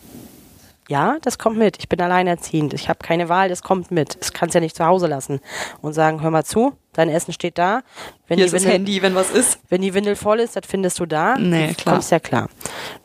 Ja, 0.91 1.19
das 1.23 1.39
kommt 1.39 1.57
mit. 1.57 1.77
Ich 1.79 1.89
bin 1.89 2.01
alleinerziehend. 2.01 2.75
Ich 2.75 2.89
habe 2.89 2.99
keine 3.01 3.29
Wahl, 3.29 3.49
das 3.49 3.63
kommt 3.63 3.93
mit. 3.93 4.19
Das 4.21 4.33
kannst 4.33 4.57
ja 4.57 4.61
nicht 4.61 4.75
zu 4.75 4.85
Hause 4.85 5.07
lassen. 5.07 5.39
Und 5.83 5.93
sagen, 5.93 6.21
hör 6.21 6.33
mal 6.33 6.45
zu, 6.45 6.73
dein 6.95 7.09
Essen 7.09 7.33
steht 7.33 7.59
da. 7.59 7.83
Wenn 8.27 8.39
Hier 8.39 8.47
die 8.47 8.47
ist 8.47 8.53
das 8.55 8.63
Windel- 8.65 8.73
Handy, 8.73 9.01
wenn 9.03 9.15
was 9.15 9.31
ist. 9.31 9.61
wenn 9.69 9.83
die 9.83 9.95
Windel 9.95 10.17
voll 10.17 10.41
ist, 10.41 10.57
das 10.57 10.65
findest 10.67 10.99
du 10.99 11.07
da. 11.07 11.37
Nee, 11.39 11.75
klar. 11.75 11.95
Kommst 11.95 12.11
ja 12.11 12.19
klar. 12.19 12.49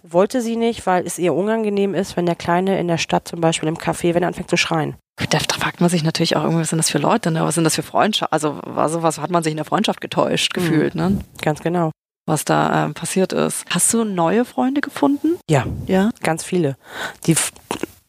Wollte 0.01 0.41
sie 0.41 0.55
nicht, 0.55 0.87
weil 0.87 1.05
es 1.05 1.19
ihr 1.19 1.35
unangenehm 1.35 1.93
ist, 1.93 2.17
wenn 2.17 2.25
der 2.25 2.35
Kleine 2.35 2.79
in 2.79 2.87
der 2.87 2.97
Stadt 2.97 3.27
zum 3.27 3.39
Beispiel 3.39 3.69
im 3.69 3.77
Café, 3.77 4.15
wenn 4.15 4.23
er 4.23 4.29
anfängt 4.29 4.49
zu 4.49 4.57
schreien. 4.57 4.95
Da, 5.29 5.37
da 5.37 5.55
fragt 5.59 5.79
man 5.79 5.91
sich 5.91 6.03
natürlich 6.03 6.35
auch 6.35 6.41
irgendwie, 6.43 6.61
was 6.61 6.69
sind 6.69 6.79
das 6.79 6.89
für 6.89 6.97
Leute, 6.97 7.29
ne? 7.29 7.43
was 7.43 7.53
sind 7.53 7.65
das 7.65 7.75
für 7.75 7.83
Freundschaft? 7.83 8.33
Also, 8.33 8.59
also 8.75 9.03
was 9.03 9.19
hat 9.19 9.29
man 9.29 9.43
sich 9.43 9.51
in 9.51 9.57
der 9.57 9.65
Freundschaft 9.65 10.01
getäuscht, 10.01 10.55
gefühlt, 10.55 10.95
ne? 10.95 11.19
Ganz 11.43 11.61
genau. 11.61 11.91
Was 12.25 12.45
da 12.45 12.85
ähm, 12.85 12.93
passiert 12.93 13.33
ist. 13.33 13.65
Hast 13.69 13.93
du 13.93 14.03
neue 14.03 14.45
Freunde 14.45 14.81
gefunden? 14.81 15.37
Ja, 15.49 15.65
Ja. 15.87 16.09
ganz 16.21 16.43
viele. 16.43 16.77
Die 17.25 17.33
f- 17.33 17.51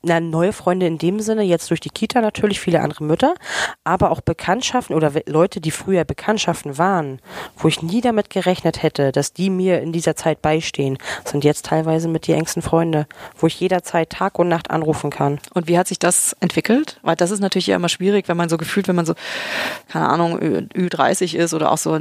na, 0.07 0.21
neue 0.21 0.53
Freunde 0.53 0.87
in 0.87 0.99
dem 0.99 1.21
Sinne, 1.21 1.43
jetzt 1.43 1.69
durch 1.71 1.81
die 1.81 1.91
Kita 1.91 2.21
natürlich, 2.21 2.61
viele 2.61 2.81
andere 2.81 3.05
Mütter, 3.05 3.35
aber 3.85 4.11
auch 4.11 4.21
Bekanntschaften 4.21 4.95
oder 4.95 5.13
Leute, 5.27 5.61
die 5.61 5.71
früher 5.73 6.05
Bekanntschaften 6.05 6.79
waren, 6.79 7.19
wo 7.57 7.69
ich 7.69 7.83
nie 7.83 8.01
damit 8.01 8.31
gerechnet 8.31 8.83
hätte, 8.83 9.11
dass 9.13 9.33
die 9.33 9.51
mir 9.51 9.81
in 9.81 9.93
dieser 9.93 10.15
Zeit 10.17 10.43
beistehen, 10.43 10.99
sind 11.25 11.45
jetzt 11.45 11.67
teilweise 11.67 12.09
mit 12.09 12.27
die 12.27 12.33
engsten 12.33 12.63
Freunde, 12.63 13.07
wo 13.37 13.49
ich 13.49 13.59
jederzeit 13.59 14.11
Tag 14.11 14.39
und 14.39 14.49
Nacht 14.49 14.71
anrufen 14.71 15.11
kann. 15.11 15.39
Und 15.55 15.67
wie 15.67 15.77
hat 15.77 15.89
sich 15.89 15.99
das 15.99 16.37
entwickelt? 16.41 16.99
Weil 17.03 17.17
das 17.17 17.31
ist 17.33 17.41
natürlich 17.41 17.69
immer 17.69 17.89
schwierig, 17.89 18.29
wenn 18.29 18.37
man 18.37 18.49
so 18.49 18.57
gefühlt, 18.59 18.87
wenn 18.89 18.97
man 18.97 19.07
so, 19.07 19.15
keine 19.89 20.09
Ahnung, 20.09 20.39
Ü- 20.41 20.69
Ü30 20.75 21.37
ist 21.37 21.53
oder 21.53 21.73
auch 21.73 21.79
so 21.79 21.99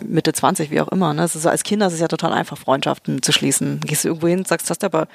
Mitte 0.00 0.32
20, 0.32 0.70
wie 0.72 0.80
auch 0.80 0.88
immer. 0.88 1.14
Ne? 1.14 1.22
Es 1.22 1.36
ist 1.36 1.42
so, 1.42 1.48
als 1.48 1.62
Kinder 1.62 1.86
ist 1.86 1.92
es 1.92 2.00
ja 2.00 2.08
total 2.08 2.32
einfach, 2.32 2.58
Freundschaften 2.58 3.22
zu 3.22 3.30
schließen. 3.32 3.80
Gehst 3.80 4.02
du 4.04 4.08
irgendwo 4.08 4.26
hin, 4.26 4.44
sagst, 4.44 4.68
hast 4.70 4.82
du 4.82 4.86
aber 4.86 5.06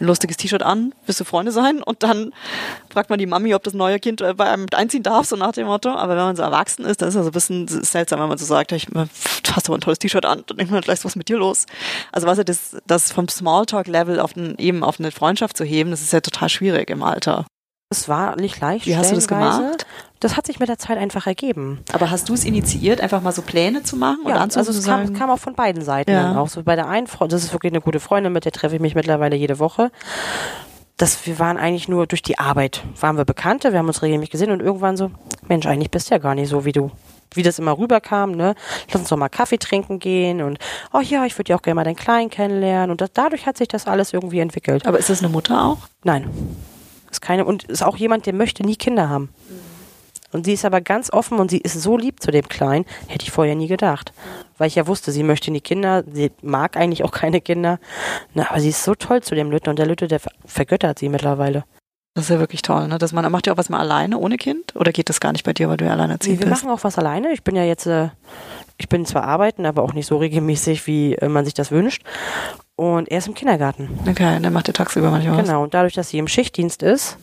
ein 0.00 0.06
lustiges 0.06 0.36
T-Shirt 0.36 0.62
an, 0.62 0.92
willst 1.06 1.20
du 1.20 1.24
Freunde 1.24 1.52
sein? 1.52 1.67
Und 1.82 2.02
dann 2.02 2.32
fragt 2.90 3.10
man 3.10 3.18
die 3.18 3.26
Mami, 3.26 3.54
ob 3.54 3.62
das 3.62 3.74
neue 3.74 3.98
Kind 4.00 4.20
äh, 4.20 4.34
bei 4.34 4.48
einem 4.50 4.66
einziehen 4.74 5.02
darf, 5.02 5.26
so 5.26 5.36
nach 5.36 5.52
dem 5.52 5.66
Motto. 5.66 5.90
Aber 5.90 6.16
wenn 6.16 6.24
man 6.24 6.36
so 6.36 6.42
erwachsen 6.42 6.84
ist, 6.84 7.00
dann 7.02 7.08
ist 7.08 7.14
das 7.14 7.24
so 7.24 7.30
ein 7.30 7.32
bisschen 7.32 7.68
seltsam, 7.68 8.20
wenn 8.20 8.28
man 8.28 8.38
so 8.38 8.44
sagt, 8.46 8.72
ich, 8.72 8.86
du 8.86 9.06
hast 9.52 9.68
aber 9.68 9.76
ein 9.78 9.80
tolles 9.80 9.98
T-Shirt 9.98 10.24
an, 10.24 10.42
dann 10.46 10.56
denkt 10.56 10.72
man 10.72 10.80
gleich, 10.80 10.98
was 11.04 11.12
ist 11.12 11.16
mit 11.16 11.28
dir 11.28 11.36
los? 11.38 11.66
Also 12.12 12.26
was 12.26 12.38
das, 12.38 12.76
das 12.86 13.12
vom 13.12 13.28
Smalltalk-Level 13.28 14.20
auf 14.20 14.34
ein, 14.36 14.56
eben 14.58 14.82
auf 14.82 14.98
eine 14.98 15.10
Freundschaft 15.10 15.56
zu 15.56 15.64
heben, 15.64 15.90
das 15.90 16.00
ist 16.00 16.12
ja 16.12 16.20
total 16.20 16.48
schwierig 16.48 16.90
im 16.90 17.02
Alter. 17.02 17.44
Es 17.90 18.06
war 18.06 18.36
nicht 18.36 18.60
leicht. 18.60 18.84
Wie 18.84 18.96
hast 18.98 19.10
du 19.10 19.14
das 19.14 19.28
gemacht? 19.28 19.86
Das 20.20 20.36
hat 20.36 20.46
sich 20.46 20.58
mit 20.58 20.68
der 20.68 20.76
Zeit 20.76 20.98
einfach 20.98 21.26
ergeben. 21.26 21.78
Aber 21.92 22.10
hast 22.10 22.28
du 22.28 22.34
es 22.34 22.44
initiiert, 22.44 23.00
einfach 23.00 23.22
mal 23.22 23.32
so 23.32 23.40
Pläne 23.40 23.82
zu 23.82 23.96
machen 23.96 24.18
oder 24.24 24.34
Ja, 24.34 24.40
anzusagen? 24.42 24.68
also 24.68 24.78
es 24.80 24.84
kam, 24.86 25.14
kam 25.14 25.30
auch 25.30 25.38
von 25.38 25.54
beiden 25.54 25.82
Seiten. 25.82 26.10
Ja. 26.10 26.36
Auch 26.38 26.48
so 26.48 26.62
bei 26.64 26.76
der 26.76 26.86
einen 26.88 27.06
Freundin, 27.06 27.36
das 27.36 27.44
ist 27.44 27.52
wirklich 27.54 27.72
eine 27.72 27.80
gute 27.80 27.98
Freundin, 27.98 28.32
mit 28.34 28.44
der 28.44 28.52
treffe 28.52 28.74
ich 28.74 28.82
mich 28.82 28.94
mittlerweile 28.94 29.36
jede 29.36 29.58
Woche. 29.58 29.90
Das, 30.98 31.26
wir 31.26 31.38
waren 31.38 31.56
eigentlich 31.56 31.88
nur 31.88 32.06
durch 32.06 32.22
die 32.22 32.38
Arbeit, 32.38 32.82
waren 33.00 33.16
wir 33.16 33.24
Bekannte, 33.24 33.72
wir 33.72 33.78
haben 33.78 33.86
uns 33.86 34.02
regelmäßig 34.02 34.32
gesehen 34.32 34.50
und 34.50 34.60
irgendwann 34.60 34.96
so, 34.96 35.10
Mensch, 35.46 35.64
eigentlich 35.66 35.90
bist 35.90 36.10
du 36.10 36.14
ja 36.14 36.18
gar 36.18 36.34
nicht 36.34 36.48
so 36.48 36.64
wie 36.64 36.72
du. 36.72 36.90
Wie 37.34 37.42
das 37.42 37.58
immer 37.58 37.78
rüberkam, 37.78 38.32
ne? 38.32 38.54
Lass 38.88 39.02
uns 39.02 39.08
doch 39.08 39.16
mal 39.16 39.28
Kaffee 39.28 39.58
trinken 39.58 40.00
gehen 40.00 40.42
und, 40.42 40.58
oh 40.92 41.00
ja, 41.00 41.24
ich 41.24 41.38
würde 41.38 41.50
ja 41.50 41.56
auch 41.56 41.62
gerne 41.62 41.76
mal 41.76 41.84
deinen 41.84 41.96
Kleinen 41.96 42.30
kennenlernen 42.30 42.90
und 42.90 43.00
das, 43.00 43.12
dadurch 43.12 43.46
hat 43.46 43.56
sich 43.58 43.68
das 43.68 43.86
alles 43.86 44.12
irgendwie 44.12 44.40
entwickelt. 44.40 44.86
Aber 44.86 44.98
ist 44.98 45.08
das 45.08 45.20
eine 45.20 45.28
Mutter 45.28 45.64
auch? 45.64 45.78
Nein. 46.02 46.28
Ist 47.10 47.20
keine, 47.20 47.44
und 47.44 47.64
ist 47.64 47.82
auch 47.82 47.96
jemand, 47.96 48.26
der 48.26 48.34
möchte 48.34 48.64
nie 48.64 48.76
Kinder 48.76 49.08
haben. 49.08 49.28
Und 50.32 50.44
sie 50.44 50.52
ist 50.52 50.64
aber 50.64 50.80
ganz 50.80 51.10
offen 51.12 51.38
und 51.38 51.50
sie 51.50 51.58
ist 51.58 51.80
so 51.80 51.96
lieb 51.96 52.22
zu 52.22 52.30
dem 52.30 52.48
Kleinen, 52.48 52.84
hätte 53.06 53.24
ich 53.24 53.30
vorher 53.30 53.54
nie 53.54 53.66
gedacht. 53.66 54.12
Weil 54.58 54.66
ich 54.68 54.74
ja 54.74 54.86
wusste, 54.86 55.10
sie 55.12 55.22
möchte 55.22 55.50
nie 55.50 55.60
Kinder, 55.62 56.04
sie 56.12 56.30
mag 56.42 56.76
eigentlich 56.76 57.02
auch 57.04 57.12
keine 57.12 57.40
Kinder. 57.40 57.78
Na, 58.34 58.50
aber 58.50 58.60
sie 58.60 58.68
ist 58.68 58.84
so 58.84 58.94
toll 58.94 59.22
zu 59.22 59.34
dem 59.34 59.50
Lütte 59.50 59.70
und 59.70 59.78
der 59.78 59.86
Lütte, 59.86 60.06
der 60.08 60.20
ver- 60.20 60.30
vergöttert 60.44 60.98
sie 60.98 61.08
mittlerweile. 61.08 61.64
Das 62.14 62.24
ist 62.24 62.30
ja 62.30 62.40
wirklich 62.40 62.62
toll, 62.62 62.88
ne? 62.88 62.98
Dass 62.98 63.12
man 63.12 63.30
macht 63.30 63.46
ja 63.46 63.52
auch 63.52 63.58
was 63.58 63.68
mal 63.68 63.78
alleine 63.78 64.18
ohne 64.18 64.36
Kind 64.38 64.74
oder 64.74 64.90
geht 64.92 65.08
das 65.08 65.20
gar 65.20 65.30
nicht 65.32 65.44
bei 65.44 65.52
dir, 65.52 65.68
weil 65.68 65.76
du 65.76 65.84
ja 65.84 65.90
Nee, 65.90 66.00
alleinerziehend 66.00 66.40
wir 66.40 66.46
bist? 66.48 66.64
machen 66.64 66.74
auch 66.74 66.82
was 66.82 66.98
alleine. 66.98 67.32
Ich 67.32 67.44
bin 67.44 67.54
ja 67.54 67.62
jetzt, 67.62 67.86
äh, 67.86 68.08
ich 68.76 68.88
bin 68.88 69.06
zwar 69.06 69.22
arbeiten, 69.22 69.64
aber 69.66 69.82
auch 69.82 69.92
nicht 69.92 70.06
so 70.06 70.16
regelmäßig, 70.16 70.86
wie 70.88 71.14
äh, 71.14 71.28
man 71.28 71.44
sich 71.44 71.54
das 71.54 71.70
wünscht. 71.70 72.02
Und 72.74 73.08
er 73.08 73.18
ist 73.18 73.28
im 73.28 73.34
Kindergarten. 73.34 73.88
Okay, 74.08 74.38
dann 74.42 74.52
macht 74.52 74.68
ihr 74.68 74.74
tagsüber 74.74 75.10
manchmal 75.10 75.38
was. 75.38 75.46
Genau, 75.46 75.62
und 75.62 75.74
dadurch, 75.74 75.94
dass 75.94 76.10
sie 76.10 76.18
im 76.18 76.28
Schichtdienst 76.28 76.82
ist, 76.82 77.18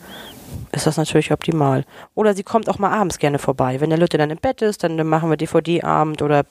ist 0.72 0.88
das 0.88 0.98
natürlich 0.98 1.32
optimal. 1.32 1.86
Oder 2.14 2.34
sie 2.34 2.44
kommt 2.44 2.70
auch 2.70 2.80
mal 2.80 2.92
abends 2.92 3.20
gerne 3.20 3.40
vorbei. 3.40 3.80
Wenn 3.82 3.90
der 3.90 4.00
Lütte 4.00 4.18
dann 4.18 4.30
im 4.30 4.38
Bett 4.38 4.62
ist, 4.62 4.84
dann 4.84 4.96
machen 5.08 5.30
wir 5.30 5.38
DVD-Abend 5.38 6.22
oder 6.22 6.46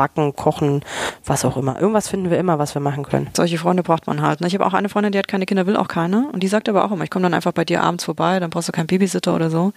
backen, 0.00 0.34
kochen, 0.34 0.82
was 1.26 1.44
auch 1.44 1.58
immer. 1.58 1.78
Irgendwas 1.78 2.08
finden 2.08 2.30
wir 2.30 2.38
immer, 2.38 2.58
was 2.58 2.74
wir 2.74 2.80
machen 2.80 3.04
können. 3.04 3.28
Solche 3.36 3.58
Freunde 3.58 3.82
braucht 3.82 4.06
man 4.06 4.22
halt. 4.22 4.40
Ne? 4.40 4.46
Ich 4.46 4.54
habe 4.54 4.64
auch 4.64 4.72
eine 4.72 4.88
Freundin, 4.88 5.12
die 5.12 5.18
hat 5.18 5.28
keine 5.28 5.44
Kinder, 5.44 5.66
will 5.66 5.76
auch 5.76 5.88
keine. 5.88 6.30
Und 6.32 6.42
die 6.42 6.48
sagt 6.48 6.70
aber 6.70 6.86
auch 6.86 6.90
immer, 6.90 7.04
ich 7.04 7.10
komme 7.10 7.24
dann 7.24 7.34
einfach 7.34 7.52
bei 7.52 7.66
dir 7.66 7.82
abends 7.82 8.04
vorbei, 8.04 8.40
dann 8.40 8.48
brauchst 8.48 8.68
du 8.68 8.72
keinen 8.72 8.86
Babysitter 8.86 9.34
oder 9.34 9.50
so. 9.50 9.74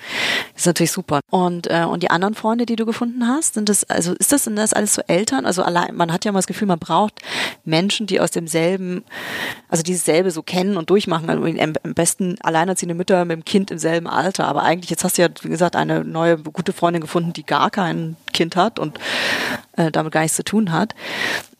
Das 0.53 0.61
ist 0.61 0.65
natürlich 0.67 0.93
super. 0.93 1.19
Und, 1.29 1.67
äh, 1.69 1.83
und 1.83 2.03
die 2.03 2.09
anderen 2.09 2.35
Freunde, 2.35 2.65
die 2.65 2.77
du 2.77 2.85
gefunden 2.85 3.27
hast, 3.27 3.55
sind 3.55 3.67
das, 3.67 3.83
also 3.89 4.13
ist 4.13 4.31
das, 4.31 4.45
sind 4.45 4.55
das 4.55 4.71
alles 4.71 4.93
so 4.93 5.01
Eltern? 5.07 5.45
Also 5.45 5.61
allein, 5.61 5.93
man 5.93 6.13
hat 6.13 6.23
ja 6.23 6.31
mal 6.31 6.39
das 6.39 6.47
Gefühl, 6.47 6.69
man 6.69 6.79
braucht 6.79 7.19
Menschen, 7.65 8.07
die 8.07 8.21
aus 8.21 8.31
demselben, 8.31 9.03
also 9.67 9.83
dieses 9.83 10.05
selbe 10.05 10.31
so 10.31 10.41
kennen 10.41 10.77
und 10.77 10.89
durchmachen. 10.89 11.29
Also 11.29 11.43
am 11.43 11.93
besten 11.95 12.37
alleinerziehende 12.39 12.95
Mütter 12.95 13.25
mit 13.25 13.35
dem 13.35 13.43
Kind 13.43 13.71
im 13.71 13.77
selben 13.77 14.07
Alter. 14.07 14.47
Aber 14.47 14.63
eigentlich, 14.63 14.89
jetzt 14.89 15.03
hast 15.03 15.17
du 15.17 15.23
ja, 15.23 15.27
wie 15.41 15.49
gesagt, 15.49 15.75
eine 15.75 16.05
neue 16.05 16.37
gute 16.37 16.71
Freundin 16.71 17.01
gefunden, 17.01 17.33
die 17.33 17.45
gar 17.45 17.69
kein 17.69 18.15
Kind 18.31 18.55
hat 18.55 18.79
und 18.79 18.97
äh, 19.77 19.91
damit 19.91 20.11
gar 20.11 20.21
nichts 20.21 20.37
zu 20.37 20.43
tun 20.43 20.71
hat. 20.71 20.93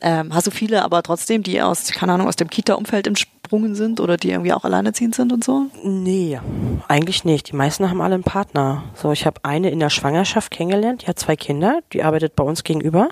Ähm, 0.00 0.34
hast 0.34 0.46
du 0.46 0.50
viele 0.50 0.84
aber 0.84 1.02
trotzdem, 1.02 1.42
die 1.42 1.60
aus, 1.60 1.86
keine 1.88 2.12
Ahnung, 2.12 2.28
aus 2.28 2.36
dem 2.36 2.48
Kita-Umfeld 2.48 3.06
entsprungen 3.06 3.74
sind 3.74 4.00
oder 4.00 4.16
die 4.16 4.30
irgendwie 4.30 4.52
auch 4.52 4.64
alleinerziehend 4.64 5.14
sind 5.14 5.32
und 5.32 5.44
so? 5.44 5.66
Nee, 5.82 6.40
eigentlich 6.88 7.24
nicht. 7.24 7.50
Die 7.50 7.56
meisten 7.56 7.90
haben 7.90 8.00
alle 8.00 8.14
einen 8.14 8.24
Partner. 8.24 8.84
So, 8.94 9.12
ich 9.12 9.26
habe 9.26 9.40
eine 9.44 9.70
in 9.70 9.80
der 9.80 9.90
Schwangerschaft 9.90 10.50
kennengelernt, 10.50 11.02
die 11.02 11.06
hat 11.06 11.18
zwei 11.18 11.36
Kinder, 11.36 11.80
die 11.92 12.02
arbeitet 12.02 12.36
bei 12.36 12.44
uns 12.44 12.64
gegenüber 12.64 13.08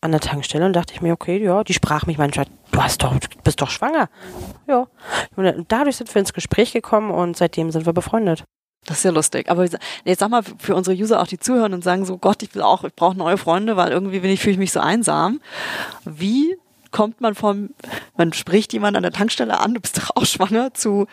an 0.00 0.12
der 0.12 0.20
Tankstelle 0.20 0.64
und 0.64 0.72
dachte 0.74 0.94
ich 0.94 1.02
mir, 1.02 1.12
okay, 1.12 1.42
ja, 1.42 1.64
die 1.64 1.74
sprach 1.74 2.06
mich 2.06 2.18
manchmal, 2.18 2.46
du 2.70 2.82
hast 2.82 3.02
doch, 3.02 3.18
du 3.18 3.28
bist 3.42 3.60
doch 3.60 3.70
schwanger. 3.70 4.08
Ja. 4.68 4.86
Und 5.34 5.66
dadurch 5.68 5.96
sind 5.96 6.14
wir 6.14 6.20
ins 6.20 6.32
Gespräch 6.32 6.72
gekommen 6.72 7.10
und 7.10 7.36
seitdem 7.36 7.70
sind 7.70 7.86
wir 7.86 7.92
befreundet. 7.92 8.44
Das 8.86 8.98
ist 8.98 9.04
ja 9.04 9.10
lustig. 9.10 9.50
Aber 9.50 9.66
jetzt 10.04 10.20
sag 10.20 10.30
mal 10.30 10.42
für 10.58 10.74
unsere 10.74 10.96
User 10.96 11.20
auch, 11.20 11.26
die 11.26 11.38
zuhören 11.38 11.74
und 11.74 11.82
sagen 11.82 12.04
so, 12.04 12.18
Gott, 12.18 12.42
ich 12.42 12.54
will 12.54 12.62
auch, 12.62 12.84
ich 12.84 12.94
brauche 12.94 13.16
neue 13.16 13.36
Freunde, 13.36 13.76
weil 13.76 13.90
irgendwie 13.90 14.20
bin 14.20 14.30
ich, 14.30 14.40
fühle 14.40 14.52
ich 14.52 14.58
mich 14.58 14.72
so 14.72 14.80
einsam. 14.80 15.40
Wie 16.04 16.56
kommt 16.92 17.20
man 17.20 17.34
vom, 17.34 17.70
man 18.16 18.32
spricht 18.32 18.72
jemand 18.72 18.96
an 18.96 19.02
der 19.02 19.12
Tankstelle 19.12 19.58
an, 19.60 19.74
du 19.74 19.80
bist 19.80 19.98
doch 19.98 20.10
auch 20.14 20.24
schwanger, 20.24 20.72
zu, 20.72 21.06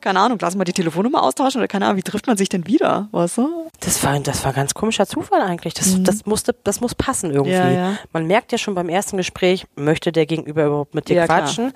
keine 0.00 0.20
Ahnung, 0.20 0.38
lass 0.40 0.56
mal 0.56 0.64
die 0.64 0.72
Telefonnummer 0.72 1.22
austauschen 1.22 1.60
oder 1.60 1.68
keine 1.68 1.86
Ahnung, 1.86 1.96
wie 1.96 2.02
trifft 2.02 2.26
man 2.26 2.36
sich 2.36 2.48
denn 2.48 2.66
wieder, 2.66 3.08
weißt 3.12 3.38
du? 3.38 3.70
Das 3.80 4.02
war, 4.04 4.18
das 4.20 4.44
war 4.44 4.52
ganz 4.52 4.74
komischer 4.74 5.06
Zufall 5.06 5.40
eigentlich. 5.42 5.74
Das, 5.74 6.02
das 6.02 6.26
musste, 6.26 6.54
das 6.64 6.80
muss 6.80 6.94
passen 6.94 7.30
irgendwie. 7.30 7.52
Mhm. 7.52 7.56
Ja, 7.56 7.70
ja. 7.70 7.98
Man 8.12 8.26
merkt 8.26 8.52
ja 8.52 8.58
schon 8.58 8.74
beim 8.74 8.88
ersten 8.88 9.16
Gespräch, 9.16 9.66
möchte 9.76 10.12
der 10.12 10.26
Gegenüber 10.26 10.66
überhaupt 10.66 10.94
mit 10.94 11.08
dir 11.08 11.16
Ja, 11.16 11.24
klar. 11.26 11.40
quatschen? 11.42 11.72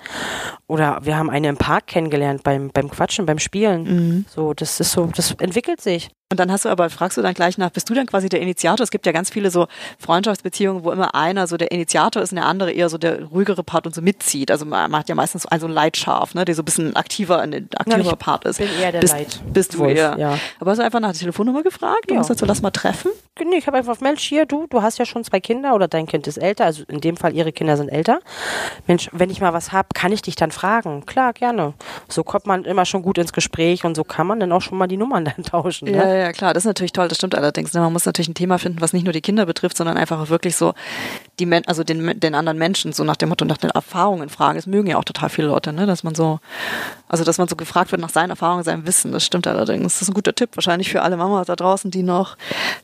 Oder 0.67 0.99
wir 1.03 1.17
haben 1.17 1.29
eine 1.29 1.49
im 1.49 1.57
Park 1.57 1.87
kennengelernt 1.87 2.43
beim, 2.43 2.69
beim 2.71 2.89
Quatschen, 2.89 3.25
beim 3.25 3.39
Spielen. 3.39 3.83
Mhm. 3.83 4.25
So, 4.29 4.53
das 4.53 4.79
ist 4.79 4.91
so, 4.91 5.09
das 5.15 5.31
entwickelt 5.39 5.81
sich. 5.81 6.09
Und 6.31 6.39
dann 6.39 6.51
hast 6.51 6.65
du 6.65 6.69
aber, 6.69 6.89
fragst 6.89 7.17
du 7.17 7.21
dann 7.21 7.35
gleich 7.35 7.59
nach, 7.59 7.69
bist 7.69 7.87
du 7.87 7.93
dann 7.93 8.07
quasi 8.07 8.29
der 8.29 8.41
Initiator? 8.41 8.83
Es 8.83 8.89
gibt 8.89 9.05
ja 9.05 9.11
ganz 9.11 9.29
viele 9.29 9.51
so 9.51 9.67
Freundschaftsbeziehungen, 9.99 10.83
wo 10.83 10.91
immer 10.91 11.13
einer 11.13 11.45
so 11.45 11.55
der 11.55 11.71
Initiator 11.71 12.19
ist 12.23 12.31
und 12.31 12.37
der 12.37 12.47
andere 12.47 12.71
eher 12.71 12.89
so 12.89 12.97
der 12.97 13.25
ruhigere 13.25 13.63
Part 13.63 13.85
und 13.85 13.93
so 13.93 14.01
mitzieht. 14.01 14.49
Also 14.49 14.65
man 14.65 14.89
macht 14.89 15.07
ja 15.07 15.13
meistens 15.13 15.43
so 15.43 15.49
einen 15.49 15.69
Leitschaf, 15.75 16.33
ne, 16.33 16.43
der 16.43 16.55
so 16.55 16.63
ein 16.63 16.65
bisschen 16.65 16.95
aktiver, 16.95 17.41
ein 17.41 17.69
aktiverer 17.75 18.13
ich 18.13 18.17
Part 18.17 18.45
ist. 18.45 18.57
bin 18.57 18.67
eher 18.81 18.91
der 18.91 19.01
bist, 19.01 19.13
Leit- 19.13 19.39
Bist 19.53 19.75
du 19.75 19.79
Wolf, 19.79 19.95
eher. 19.99 20.15
ja. 20.17 20.39
Aber 20.59 20.71
hast 20.71 20.79
du 20.79 20.83
einfach 20.83 20.99
nach 20.99 21.11
der 21.11 21.19
Telefonnummer 21.19 21.61
gefragt? 21.61 22.05
Du 22.07 22.15
Ja. 22.15 22.21
hast 22.21 22.31
dazu, 22.31 22.45
lass 22.45 22.63
mal 22.63 22.71
treffen? 22.71 23.11
Nee, 23.39 23.57
ich 23.57 23.67
habe 23.67 23.77
einfach, 23.77 23.99
Mensch, 23.99 24.23
hier, 24.23 24.45
du, 24.47 24.65
du 24.67 24.81
hast 24.81 24.97
ja 24.97 25.05
schon 25.05 25.23
zwei 25.23 25.39
Kinder 25.41 25.75
oder 25.75 25.87
dein 25.87 26.07
Kind 26.07 26.25
ist 26.25 26.37
älter, 26.37 26.65
also 26.65 26.83
in 26.87 27.01
dem 27.01 27.17
Fall 27.17 27.35
ihre 27.35 27.51
Kinder 27.51 27.77
sind 27.77 27.89
älter. 27.89 28.19
Mensch, 28.87 29.09
wenn 29.11 29.29
ich 29.29 29.41
mal 29.41 29.53
was 29.53 29.71
hab, 29.73 29.93
kann 29.93 30.11
ich 30.11 30.21
dich 30.23 30.35
dann 30.35 30.51
fragen. 30.51 31.05
Klar, 31.05 31.33
gerne. 31.33 31.73
So 32.07 32.23
kommt 32.23 32.47
man 32.47 32.63
immer 32.65 32.85
schon 32.85 33.03
gut 33.03 33.17
ins 33.19 33.31
Gespräch 33.33 33.83
und 33.85 33.93
so 33.95 34.03
kann 34.03 34.25
man 34.25 34.39
dann 34.39 34.51
auch 34.53 34.61
schon 34.61 34.77
mal 34.79 34.87
die 34.87 34.97
Nummern 34.97 35.25
dann 35.35 35.43
tauschen. 35.43 35.91
Ne? 35.91 36.14
Ja, 36.19 36.31
klar, 36.31 36.53
das 36.53 36.63
ist 36.63 36.67
natürlich 36.67 36.93
toll, 36.93 37.07
das 37.07 37.17
stimmt 37.17 37.35
allerdings. 37.35 37.73
Ne? 37.73 37.81
Man 37.81 37.93
muss 37.93 38.05
natürlich 38.05 38.27
ein 38.27 38.33
Thema 38.33 38.57
finden, 38.57 38.81
was 38.81 38.93
nicht 38.93 39.03
nur 39.03 39.13
die 39.13 39.21
Kinder 39.21 39.45
betrifft, 39.45 39.77
sondern 39.77 39.97
einfach 39.97 40.29
wirklich 40.29 40.55
so 40.55 40.73
die 41.39 41.45
Men 41.45 41.63
also 41.67 41.83
den, 41.83 42.19
den 42.19 42.35
anderen 42.35 42.57
Menschen, 42.57 42.93
so 42.93 43.03
nach 43.03 43.15
dem 43.15 43.29
Motto, 43.29 43.45
nach 43.45 43.57
den 43.57 43.69
Erfahrungen 43.71 44.29
fragen. 44.29 44.57
Das 44.57 44.67
mögen 44.67 44.87
ja 44.87 44.97
auch 44.97 45.03
total 45.03 45.29
viele 45.29 45.47
Leute, 45.47 45.73
ne? 45.73 45.85
Dass 45.85 46.03
man 46.03 46.15
so, 46.15 46.39
also 47.07 47.23
dass 47.23 47.37
man 47.37 47.47
so 47.47 47.55
gefragt 47.55 47.91
wird 47.91 48.01
nach 48.01 48.09
seinen 48.09 48.29
Erfahrungen, 48.29 48.63
seinem 48.63 48.85
Wissen. 48.85 49.11
Das 49.11 49.25
stimmt 49.25 49.47
allerdings. 49.47 49.93
Das 49.93 50.03
ist 50.03 50.09
ein 50.09 50.13
guter 50.13 50.35
Tipp, 50.35 50.51
wahrscheinlich 50.55 50.89
für 50.89 51.01
alle 51.01 51.17
Mamas 51.17 51.47
da 51.47 51.55
draußen, 51.55 51.91
die 51.91 52.03
noch, 52.03 52.37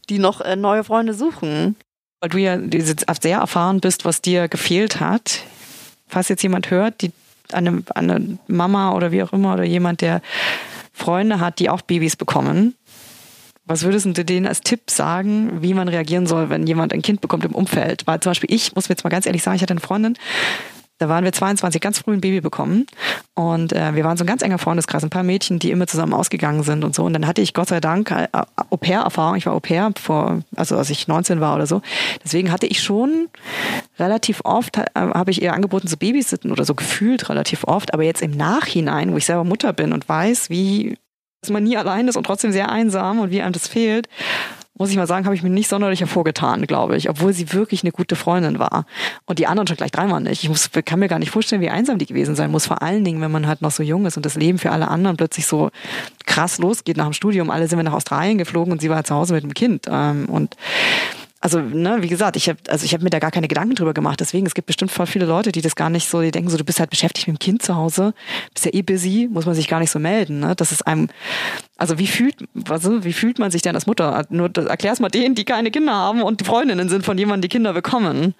die 0.09 0.19
noch 0.19 0.41
äh, 0.41 0.55
neue 0.55 0.83
Freunde 0.83 1.13
suchen. 1.13 1.75
Weil 2.19 2.29
du 2.29 2.37
ja 2.37 2.59
sehr 3.19 3.39
erfahren 3.39 3.79
bist, 3.79 4.05
was 4.05 4.21
dir 4.21 4.47
gefehlt 4.47 4.99
hat. 4.99 5.39
Falls 6.07 6.29
jetzt 6.29 6.43
jemand 6.43 6.69
hört, 6.69 7.01
die 7.01 7.11
eine, 7.51 7.83
eine 7.95 8.37
Mama 8.47 8.93
oder 8.93 9.11
wie 9.11 9.23
auch 9.23 9.33
immer 9.33 9.53
oder 9.53 9.63
jemand, 9.63 10.01
der 10.01 10.21
Freunde 10.93 11.39
hat, 11.39 11.59
die 11.59 11.69
auch 11.69 11.81
Babys 11.81 12.15
bekommen. 12.15 12.75
Was 13.71 13.83
würdest 13.83 14.05
du 14.05 14.25
denen 14.25 14.47
als 14.47 14.59
Tipp 14.59 14.89
sagen, 14.89 15.61
wie 15.61 15.73
man 15.73 15.87
reagieren 15.87 16.27
soll, 16.27 16.49
wenn 16.49 16.67
jemand 16.67 16.91
ein 16.91 17.01
Kind 17.01 17.21
bekommt 17.21 17.45
im 17.45 17.55
Umfeld? 17.55 18.05
Weil 18.05 18.19
zum 18.19 18.31
Beispiel 18.31 18.53
ich, 18.53 18.75
muss 18.75 18.89
mir 18.89 18.95
jetzt 18.95 19.05
mal 19.05 19.09
ganz 19.09 19.25
ehrlich 19.25 19.43
sagen, 19.43 19.55
ich 19.55 19.61
hatte 19.61 19.71
eine 19.71 19.79
Freundin, 19.79 20.17
da 20.97 21.07
waren 21.07 21.23
wir 21.23 21.31
22, 21.31 21.79
ganz 21.79 21.99
früh 21.99 22.11
ein 22.11 22.19
Baby 22.19 22.41
bekommen. 22.41 22.85
Und 23.33 23.71
äh, 23.71 23.95
wir 23.95 24.03
waren 24.03 24.17
so 24.17 24.25
ein 24.25 24.27
ganz 24.27 24.41
enger 24.41 24.57
Freundeskreis, 24.57 25.05
ein 25.05 25.09
paar 25.09 25.23
Mädchen, 25.23 25.57
die 25.57 25.71
immer 25.71 25.87
zusammen 25.87 26.13
ausgegangen 26.13 26.63
sind 26.63 26.83
und 26.83 26.93
so. 26.93 27.05
Und 27.05 27.13
dann 27.13 27.25
hatte 27.25 27.41
ich 27.41 27.53
Gott 27.53 27.69
sei 27.69 27.79
Dank 27.79 28.11
äh, 28.11 28.27
Au-pair-Erfahrung. 28.69 29.37
Ich 29.37 29.45
war 29.45 29.53
Au-pair 29.53 29.93
also 30.57 30.77
als 30.77 30.89
ich 30.89 31.07
19 31.07 31.39
war 31.39 31.55
oder 31.55 31.65
so. 31.65 31.81
Deswegen 32.25 32.51
hatte 32.51 32.67
ich 32.67 32.83
schon 32.83 33.29
relativ 33.97 34.41
oft, 34.43 34.79
äh, 34.79 34.83
habe 34.95 35.31
ich 35.31 35.41
ihr 35.41 35.53
angeboten 35.53 35.87
zu 35.87 35.95
Babysitten 35.95 36.51
oder 36.51 36.65
so 36.65 36.75
gefühlt 36.75 37.29
relativ 37.29 37.63
oft. 37.63 37.93
Aber 37.93 38.03
jetzt 38.03 38.21
im 38.21 38.31
Nachhinein, 38.31 39.13
wo 39.13 39.17
ich 39.17 39.25
selber 39.25 39.45
Mutter 39.45 39.71
bin 39.71 39.93
und 39.93 40.09
weiß, 40.09 40.49
wie 40.49 40.97
dass 41.41 41.49
man 41.49 41.63
nie 41.63 41.77
allein 41.77 42.07
ist 42.07 42.15
und 42.15 42.25
trotzdem 42.25 42.51
sehr 42.51 42.69
einsam 42.69 43.19
und 43.19 43.31
wie 43.31 43.41
einem 43.41 43.53
das 43.53 43.67
fehlt, 43.67 44.07
muss 44.81 44.89
ich 44.89 44.97
mal 44.97 45.05
sagen, 45.05 45.25
habe 45.25 45.35
ich 45.35 45.43
mir 45.43 45.49
nicht 45.49 45.69
sonderlich 45.69 45.99
hervorgetan, 45.99 46.65
glaube 46.65 46.97
ich, 46.97 47.07
obwohl 47.07 47.33
sie 47.33 47.53
wirklich 47.53 47.83
eine 47.83 47.91
gute 47.91 48.15
Freundin 48.15 48.57
war. 48.57 48.85
Und 49.25 49.37
die 49.37 49.45
anderen 49.45 49.67
schon 49.67 49.77
gleich 49.77 49.91
dreimal 49.91 50.21
nicht. 50.21 50.41
Ich 50.41 50.49
muss, 50.49 50.71
kann 50.85 50.99
mir 50.99 51.07
gar 51.07 51.19
nicht 51.19 51.29
vorstellen, 51.29 51.61
wie 51.61 51.69
einsam 51.69 51.99
die 51.99 52.07
gewesen 52.07 52.35
sein 52.35 52.49
muss. 52.49 52.65
Vor 52.65 52.81
allen 52.81 53.03
Dingen, 53.03 53.21
wenn 53.21 53.31
man 53.31 53.45
halt 53.45 53.61
noch 53.61 53.69
so 53.69 53.83
jung 53.83 54.07
ist 54.07 54.17
und 54.17 54.25
das 54.25 54.35
Leben 54.35 54.57
für 54.57 54.71
alle 54.71 54.87
anderen 54.87 55.17
plötzlich 55.17 55.45
so 55.45 55.69
krass 56.25 56.57
losgeht 56.57 56.97
nach 56.97 57.05
dem 57.05 57.13
Studium. 57.13 57.51
Alle 57.51 57.67
sind 57.67 57.77
wir 57.77 57.83
nach 57.83 57.93
Australien 57.93 58.39
geflogen 58.39 58.71
und 58.71 58.81
sie 58.81 58.89
war 58.89 58.95
halt 58.95 59.07
zu 59.07 59.13
Hause 59.13 59.35
mit 59.35 59.43
dem 59.43 59.53
Kind. 59.53 59.85
Ähm, 59.87 60.27
und 60.29 60.55
also, 61.43 61.59
ne, 61.59 61.97
wie 62.01 62.07
gesagt, 62.07 62.35
ich 62.35 62.47
habe 62.47 62.59
also 62.69 62.85
ich 62.85 62.93
habe 62.93 63.03
mir 63.03 63.09
da 63.09 63.17
gar 63.17 63.31
keine 63.31 63.47
Gedanken 63.47 63.73
drüber 63.73 63.95
gemacht. 63.95 64.19
Deswegen, 64.19 64.45
es 64.45 64.53
gibt 64.53 64.67
bestimmt 64.67 64.91
voll 64.91 65.07
viele 65.07 65.25
Leute, 65.25 65.51
die 65.51 65.61
das 65.61 65.75
gar 65.75 65.89
nicht 65.89 66.07
so, 66.07 66.21
die 66.21 66.29
denken 66.29 66.51
so, 66.51 66.57
du 66.57 66.63
bist 66.63 66.79
halt 66.79 66.91
beschäftigt 66.91 67.27
mit 67.27 67.37
dem 67.37 67.39
Kind 67.39 67.63
zu 67.63 67.75
Hause, 67.75 68.13
bist 68.53 68.65
ja 68.65 68.73
eh 68.73 68.83
busy, 68.83 69.27
muss 69.29 69.47
man 69.47 69.55
sich 69.55 69.67
gar 69.67 69.79
nicht 69.79 69.89
so 69.89 69.97
melden. 69.97 70.39
Ne? 70.39 70.55
Das 70.55 70.71
ist 70.71 70.85
einem, 70.85 71.09
also 71.77 71.97
wie 71.97 72.05
fühlt, 72.05 72.35
also 72.69 73.03
wie 73.03 73.13
fühlt 73.13 73.39
man 73.39 73.49
sich 73.49 73.63
denn 73.63 73.73
als 73.73 73.87
Mutter? 73.87 74.23
Nur 74.29 74.55
erklär's 74.55 74.99
mal 74.99 75.09
denen, 75.09 75.33
die 75.33 75.43
keine 75.43 75.71
Kinder 75.71 75.93
haben 75.93 76.21
und 76.21 76.41
die 76.41 76.45
Freundinnen 76.45 76.89
sind 76.89 77.03
von 77.03 77.17
jemandem, 77.17 77.41
die 77.41 77.49
Kinder 77.49 77.73
bekommen. 77.73 78.35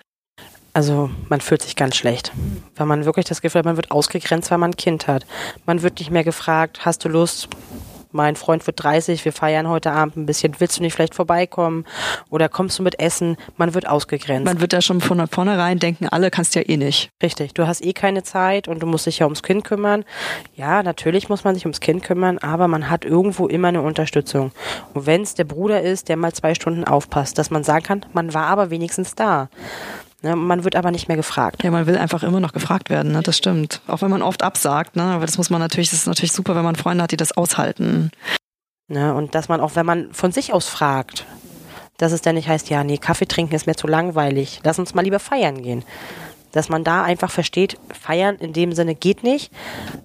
Also 0.74 1.10
man 1.27 1.41
fühlt 1.41 1.63
sich 1.63 1.75
ganz 1.75 1.98
schlecht, 1.98 2.31
weil 2.75 2.86
man 2.86 3.05
wirklich 3.05 3.25
das 3.25 3.41
Gefühl 3.41 3.60
hat, 3.60 3.65
man 3.65 3.75
wird 3.77 3.91
ausgegrenzt, 3.91 4.51
weil 4.51 4.60
man 4.60 4.72
ein 4.72 4.77
Kind 4.77 5.08
hat. 5.08 5.25
Man 5.65 5.81
wird 5.81 6.00
nicht 6.00 6.12
mehr 6.12 6.24
gefragt, 6.24 6.86
hast 6.86 7.03
du 7.03 7.10
Lust, 7.10 7.50
mein 8.12 8.36
Freund 8.36 8.65
wird 8.68 8.84
30, 8.84 9.25
wir 9.25 9.34
feiern 9.34 9.68
heute 9.68 9.91
Abend 9.91 10.18
ein 10.18 10.25
bisschen, 10.25 10.56
willst 10.60 10.77
du 10.77 10.82
nicht 10.82 10.94
vielleicht 10.94 11.15
vorbeikommen 11.15 11.86
oder 12.30 12.50
kommst 12.50 12.80
du 12.80 12.84
mit 12.84 13.00
Essen? 13.00 13.38
Man 13.58 13.74
wird 13.74 13.88
ausgegrenzt. 13.88 14.46
Man 14.46 14.62
wird 14.62 14.74
da 14.74 14.82
schon 14.82 15.01
von 15.01 15.27
vornherein 15.27 15.80
denken, 15.80 16.08
alle 16.08 16.32
kannst 16.32 16.56
ja 16.56 16.62
eh 16.62 16.77
nicht. 16.77 17.10
Richtig, 17.22 17.53
du 17.53 17.68
hast 17.68 17.84
eh 17.84 17.94
keine 17.94 18.24
Zeit 18.24 18.68
und 18.68 18.82
du 18.82 18.88
musst 18.88 19.06
dich 19.06 19.20
ja 19.20 19.25
ums 19.25 19.44
Kind 19.44 19.63
kümmern. 19.63 20.03
Ja, 20.56 20.84
natürlich 20.84 21.30
muss 21.30 21.44
man 21.44 21.56
sich 21.56 21.65
ums 21.65 21.80
Kind 21.80 22.03
kümmern, 22.03 22.38
aber 22.39 22.68
man 22.68 22.89
hat 22.89 23.06
irgendwo 23.06 23.48
immer 23.48 23.70
eine 23.70 23.82
Unterstützung. 23.82 24.51
Und 24.94 25.06
wenn 25.06 25.22
es 25.22 25.36
der 25.36 25.46
Bruder 25.46 25.82
ist, 25.82 26.10
der 26.10 26.18
mal 26.18 26.34
zwei 26.34 26.53
Stunden 26.56 26.84
aufpasst, 26.84 27.38
dass 27.38 27.51
man 27.51 27.63
sagen 27.63 27.84
kann, 27.84 28.06
man 28.13 28.34
war 28.34 28.48
aber 28.48 28.70
wenigstens 28.70 29.15
da. 29.15 29.50
Ne, 30.23 30.35
man 30.35 30.63
wird 30.63 30.75
aber 30.75 30.91
nicht 30.91 31.07
mehr 31.07 31.17
gefragt. 31.17 31.63
Ja, 31.63 31.71
man 31.71 31.88
will 31.88 31.97
einfach 31.97 32.21
immer 32.21 32.39
noch 32.39 32.53
gefragt 32.53 32.91
werden, 32.91 33.12
ne? 33.12 33.21
das 33.23 33.38
stimmt. 33.38 33.81
Auch 33.88 34.03
wenn 34.03 34.12
man 34.12 34.21
oft 34.21 34.43
absagt, 34.43 34.95
ne? 34.95 35.03
aber 35.03 35.25
das 35.25 35.38
muss 35.38 35.49
man 35.49 35.60
natürlich, 35.60 35.89
das 35.89 35.99
ist 35.99 36.07
natürlich 36.07 36.31
super, 36.31 36.55
wenn 36.55 36.63
man 36.63 36.75
Freunde 36.75 37.03
hat, 37.03 37.12
die 37.12 37.17
das 37.17 37.31
aushalten. 37.31 38.12
Ne? 38.88 39.15
Und 39.15 39.34
dass 39.34 39.49
man 39.49 39.60
auch, 39.60 39.75
wenn 39.75 39.86
man 39.86 40.13
von 40.13 40.31
sich 40.31 40.53
aus 40.53 40.67
fragt, 40.67 41.25
dass 41.97 42.12
es 42.12 42.21
dann 42.21 42.36
nicht 42.36 42.47
heißt, 42.47 42.69
ja, 42.69 42.84
nee, 42.84 42.97
Kaffee 42.99 43.25
trinken 43.25 43.55
ist 43.55 43.65
mir 43.65 43.75
zu 43.75 43.88
langweilig, 43.88 44.62
lass 44.63 44.77
uns 44.77 44.93
mal 44.93 45.01
lieber 45.01 45.19
feiern 45.19 45.63
gehen 45.63 45.84
dass 46.51 46.69
man 46.69 46.83
da 46.83 47.03
einfach 47.03 47.31
versteht, 47.31 47.77
feiern 47.99 48.35
in 48.35 48.53
dem 48.53 48.73
Sinne 48.73 48.95
geht 48.95 49.23
nicht, 49.23 49.51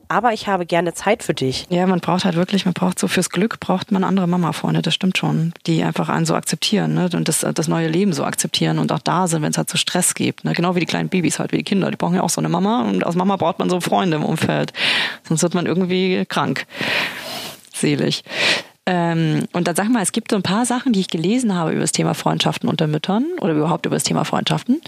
aber 0.09 0.33
ich 0.33 0.49
habe 0.49 0.67
gerne 0.67 0.95
Zeit 0.95 1.23
für 1.23 1.35
dich. 1.35 1.67
Ja, 1.71 1.87
man 1.87 2.01
braucht 2.01 2.25
halt 2.25 2.37
wirklich, 2.37 2.65
man 2.65 2.75
braucht 2.75 2.99
so 2.99 3.09
fürs 3.09 3.31
Glück 3.31 3.61
braucht 3.61 3.93
man 3.93 4.05
andere 4.05 4.27
Mama-Freunde, 4.27 4.83
das 4.83 4.95
stimmt 4.95 5.19
schon, 5.19 5.53
die 5.67 5.83
einfach 5.83 6.09
einen 6.09 6.27
so 6.27 6.35
akzeptieren 6.35 6.95
ne? 6.95 7.09
und 7.13 7.29
das, 7.29 7.47
das 7.55 7.69
neue 7.69 7.89
Leben 7.89 8.13
so 8.13 8.25
akzeptieren 8.25 8.79
und 8.79 8.93
auch 8.93 9.01
da 9.01 9.27
sind, 9.29 9.43
wenn 9.43 9.51
es 9.51 9.59
halt 9.59 9.71
so 9.71 9.77
Stress 9.77 10.15
gibt. 10.15 10.45
Ne? 10.45 10.53
Genau 10.53 10.75
wie 10.75 10.81
die 10.81 10.87
kleinen 10.87 11.09
Babys 11.09 11.39
halt, 11.39 11.53
wie 11.53 11.59
die 11.59 11.65
Kinder, 11.65 11.91
die 11.91 11.97
brauchen 11.97 12.15
ja 12.15 12.23
auch 12.23 12.31
so 12.31 12.41
eine 12.41 12.49
Mama 12.49 12.83
und 12.83 13.05
aus 13.05 13.15
Mama 13.15 13.37
braucht 13.37 13.59
man 13.59 13.71
so 13.71 13.81
Freunde 13.81 14.17
im 14.17 14.25
Umfeld, 14.25 14.73
sonst 15.25 15.43
wird 15.43 15.55
man 15.55 15.67
irgendwie 15.67 16.25
krank. 16.27 16.67
Selig. 17.73 18.25
Ähm, 18.89 19.47
und 19.53 19.67
dann 19.67 19.75
sag 19.75 19.89
mal, 19.89 20.03
es 20.03 20.13
gibt 20.13 20.31
so 20.31 20.37
ein 20.37 20.43
paar 20.43 20.65
Sachen, 20.65 20.93
die 20.93 21.01
ich 21.01 21.09
gelesen 21.09 21.55
habe 21.55 21.73
über 21.73 21.81
das 21.81 21.91
Thema 21.91 22.15
Freundschaften 22.15 22.69
unter 22.69 22.87
Müttern 22.87 23.27
oder 23.41 23.53
überhaupt 23.53 23.85
über 23.85 23.97
das 23.97 24.05
Thema 24.05 24.25
Freundschaften. 24.25 24.81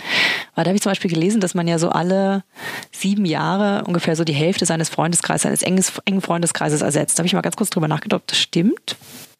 Weil 0.54 0.64
da 0.64 0.68
habe 0.68 0.76
ich 0.76 0.82
zum 0.82 0.90
Beispiel 0.90 1.10
gelesen, 1.10 1.40
dass 1.40 1.54
man 1.54 1.66
ja 1.66 1.80
so 1.80 1.90
alle 1.90 2.44
sieben 2.92 3.24
Jahre 3.24 3.84
ungefähr 3.84 4.14
so 4.14 4.22
die 4.22 4.32
Hälfte 4.32 4.66
seines 4.66 4.88
Freundeskreises, 4.88 5.42
seines 5.42 5.62
enges, 5.62 5.92
engen 6.04 6.20
Freundeskreises 6.20 6.80
ersetzt. 6.80 7.18
Da 7.18 7.22
habe 7.22 7.26
ich 7.26 7.32
mal 7.32 7.40
ganz 7.40 7.56
kurz 7.56 7.70
drüber 7.70 7.88
nachgedacht, 7.88 8.22
ob 8.22 8.26
das 8.28 8.38
stimmt. 8.38 8.96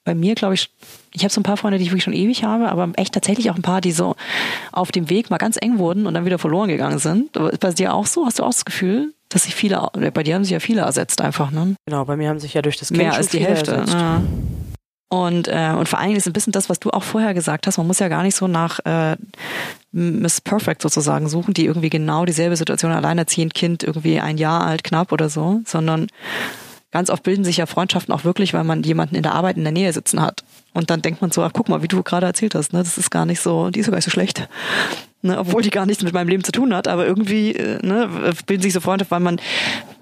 Bei 0.09 0.15
mir 0.15 0.35
glaube 0.35 0.55
ich, 0.55 0.71
ich 1.13 1.23
habe 1.23 1.31
so 1.31 1.39
ein 1.39 1.43
paar 1.43 1.59
Freunde, 1.59 1.77
die 1.77 1.85
ich 1.85 1.91
wirklich 1.91 2.05
schon 2.05 2.15
ewig 2.15 2.43
habe, 2.43 2.71
aber 2.71 2.91
echt 2.97 3.13
tatsächlich 3.13 3.51
auch 3.51 3.57
ein 3.57 3.63
paar, 3.63 3.83
die 3.83 3.93
so 3.93 4.17
auf 4.73 4.91
dem 4.91 5.11
Weg 5.11 5.29
mal 5.29 5.37
ganz 5.37 5.59
eng 5.61 5.77
wurden 5.77 6.07
und 6.07 6.15
dann 6.15 6.25
wieder 6.25 6.39
verloren 6.39 6.71
gegangen 6.71 6.99
sind. 6.99 7.37
Aber 7.37 7.53
ist 7.53 7.61
bei 7.61 7.73
dir 7.73 7.93
auch 7.93 8.07
so? 8.07 8.25
Hast 8.25 8.39
du 8.39 8.43
auch 8.43 8.49
das 8.49 8.65
Gefühl, 8.65 9.13
dass 9.29 9.43
sich 9.43 9.55
viele, 9.55 9.87
bei 10.15 10.23
dir 10.23 10.35
haben 10.35 10.45
sich 10.45 10.53
ja 10.53 10.61
viele 10.61 10.81
ersetzt 10.81 11.21
einfach, 11.21 11.51
ne? 11.51 11.75
Genau, 11.85 12.07
bei 12.07 12.17
mir 12.17 12.31
haben 12.31 12.41
sich 12.41 12.55
ja 12.55 12.63
durch 12.63 12.79
das 12.79 12.89
Kind 12.89 13.03
mehr 13.03 13.13
als 13.13 13.29
die 13.29 13.41
Hälfte. 13.41 13.85
Ja. 13.87 14.23
Und, 15.11 15.47
äh, 15.49 15.75
und 15.77 15.91
vor 15.91 15.99
allen 15.99 16.09
Dingen 16.09 16.19
ist 16.19 16.27
ein 16.27 16.33
bisschen 16.33 16.55
das, 16.55 16.71
was 16.71 16.81
du 16.81 16.89
auch 16.89 17.03
vorher 17.03 17.35
gesagt 17.35 17.67
hast, 17.67 17.77
man 17.77 17.87
muss 17.87 17.99
ja 17.99 18.09
gar 18.09 18.23
nicht 18.23 18.35
so 18.35 18.49
nach 18.49 18.81
äh, 18.87 19.17
Miss 19.93 20.41
Perfect 20.41 20.81
sozusagen 20.81 21.29
suchen, 21.29 21.53
die 21.53 21.67
irgendwie 21.67 21.91
genau 21.91 22.25
dieselbe 22.25 22.57
Situation 22.57 22.93
alleinerziehend 22.93 23.53
Kind, 23.53 23.85
irgendwie 23.85 24.21
ein 24.21 24.39
Jahr 24.39 24.67
alt, 24.67 24.85
knapp 24.85 25.13
oder 25.13 25.29
so, 25.29 25.61
sondern 25.67 26.07
ganz 26.91 27.11
oft 27.11 27.23
bilden 27.23 27.45
sich 27.45 27.59
ja 27.59 27.67
Freundschaften 27.67 28.15
auch 28.15 28.25
wirklich, 28.25 28.55
weil 28.55 28.65
man 28.65 28.83
jemanden 28.83 29.15
in 29.15 29.23
der 29.23 29.35
Arbeit 29.35 29.57
in 29.57 29.65
der 29.65 29.73
Nähe 29.73 29.93
sitzen 29.93 30.23
hat. 30.23 30.43
Und 30.73 30.91
dann 30.91 31.03
denkt 31.03 31.21
man 31.21 31.31
so, 31.31 31.43
ach 31.43 31.53
guck 31.53 31.69
mal, 31.69 31.83
wie 31.83 31.89
du 31.89 32.03
gerade 32.03 32.27
erzählt 32.27 32.55
hast, 32.55 32.73
ne, 32.73 32.81
das 32.81 32.99
ist 32.99 33.11
gar 33.11 33.27
nicht 33.27 33.41
so, 33.41 33.71
die 33.71 33.81
ist 33.81 33.87
sogar 33.87 33.99
nicht 33.99 34.05
so 34.05 34.11
schlecht. 34.11 34.49
Ne, 35.21 35.37
obwohl 35.37 35.63
die 35.63 35.71
gar 35.71 35.85
nichts 35.85 36.05
mit 36.05 36.15
meinem 36.15 36.29
Leben 36.29 36.45
zu 36.45 36.53
tun 36.53 36.73
hat, 36.73 36.87
aber 36.87 37.05
irgendwie 37.05 37.53
äh, 37.53 37.85
ne, 37.85 38.33
bilden 38.47 38.63
sich 38.63 38.73
so 38.73 38.81
Freundschaften, 38.81 39.17
weil 39.17 39.21
man, 39.21 39.41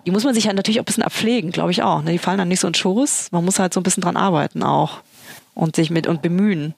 die 0.05 0.11
muss 0.11 0.25
man 0.25 0.35
sich 0.35 0.44
ja 0.44 0.49
halt 0.49 0.57
natürlich 0.57 0.79
auch 0.79 0.83
ein 0.83 0.87
bisschen 0.87 1.03
abpflegen, 1.03 1.53
glaube 1.53 1.70
ich 1.70 1.83
auch. 1.83 2.03
Ne? 2.03 2.12
Die 2.12 2.18
fallen 2.18 2.38
dann 2.38 2.49
nicht 2.49 2.61
so 2.61 2.68
in 2.68 2.75
Schoß. 2.75 3.29
Man 3.33 3.44
muss 3.44 3.59
halt 3.59 3.72
so 3.72 3.81
ein 3.81 3.83
bisschen 3.83 4.03
dran 4.03 4.16
arbeiten 4.16 4.62
auch 4.62 5.01
und 5.55 5.75
sich 5.75 5.90
mit 5.90 6.07
und 6.07 6.20
bemühen. 6.20 6.75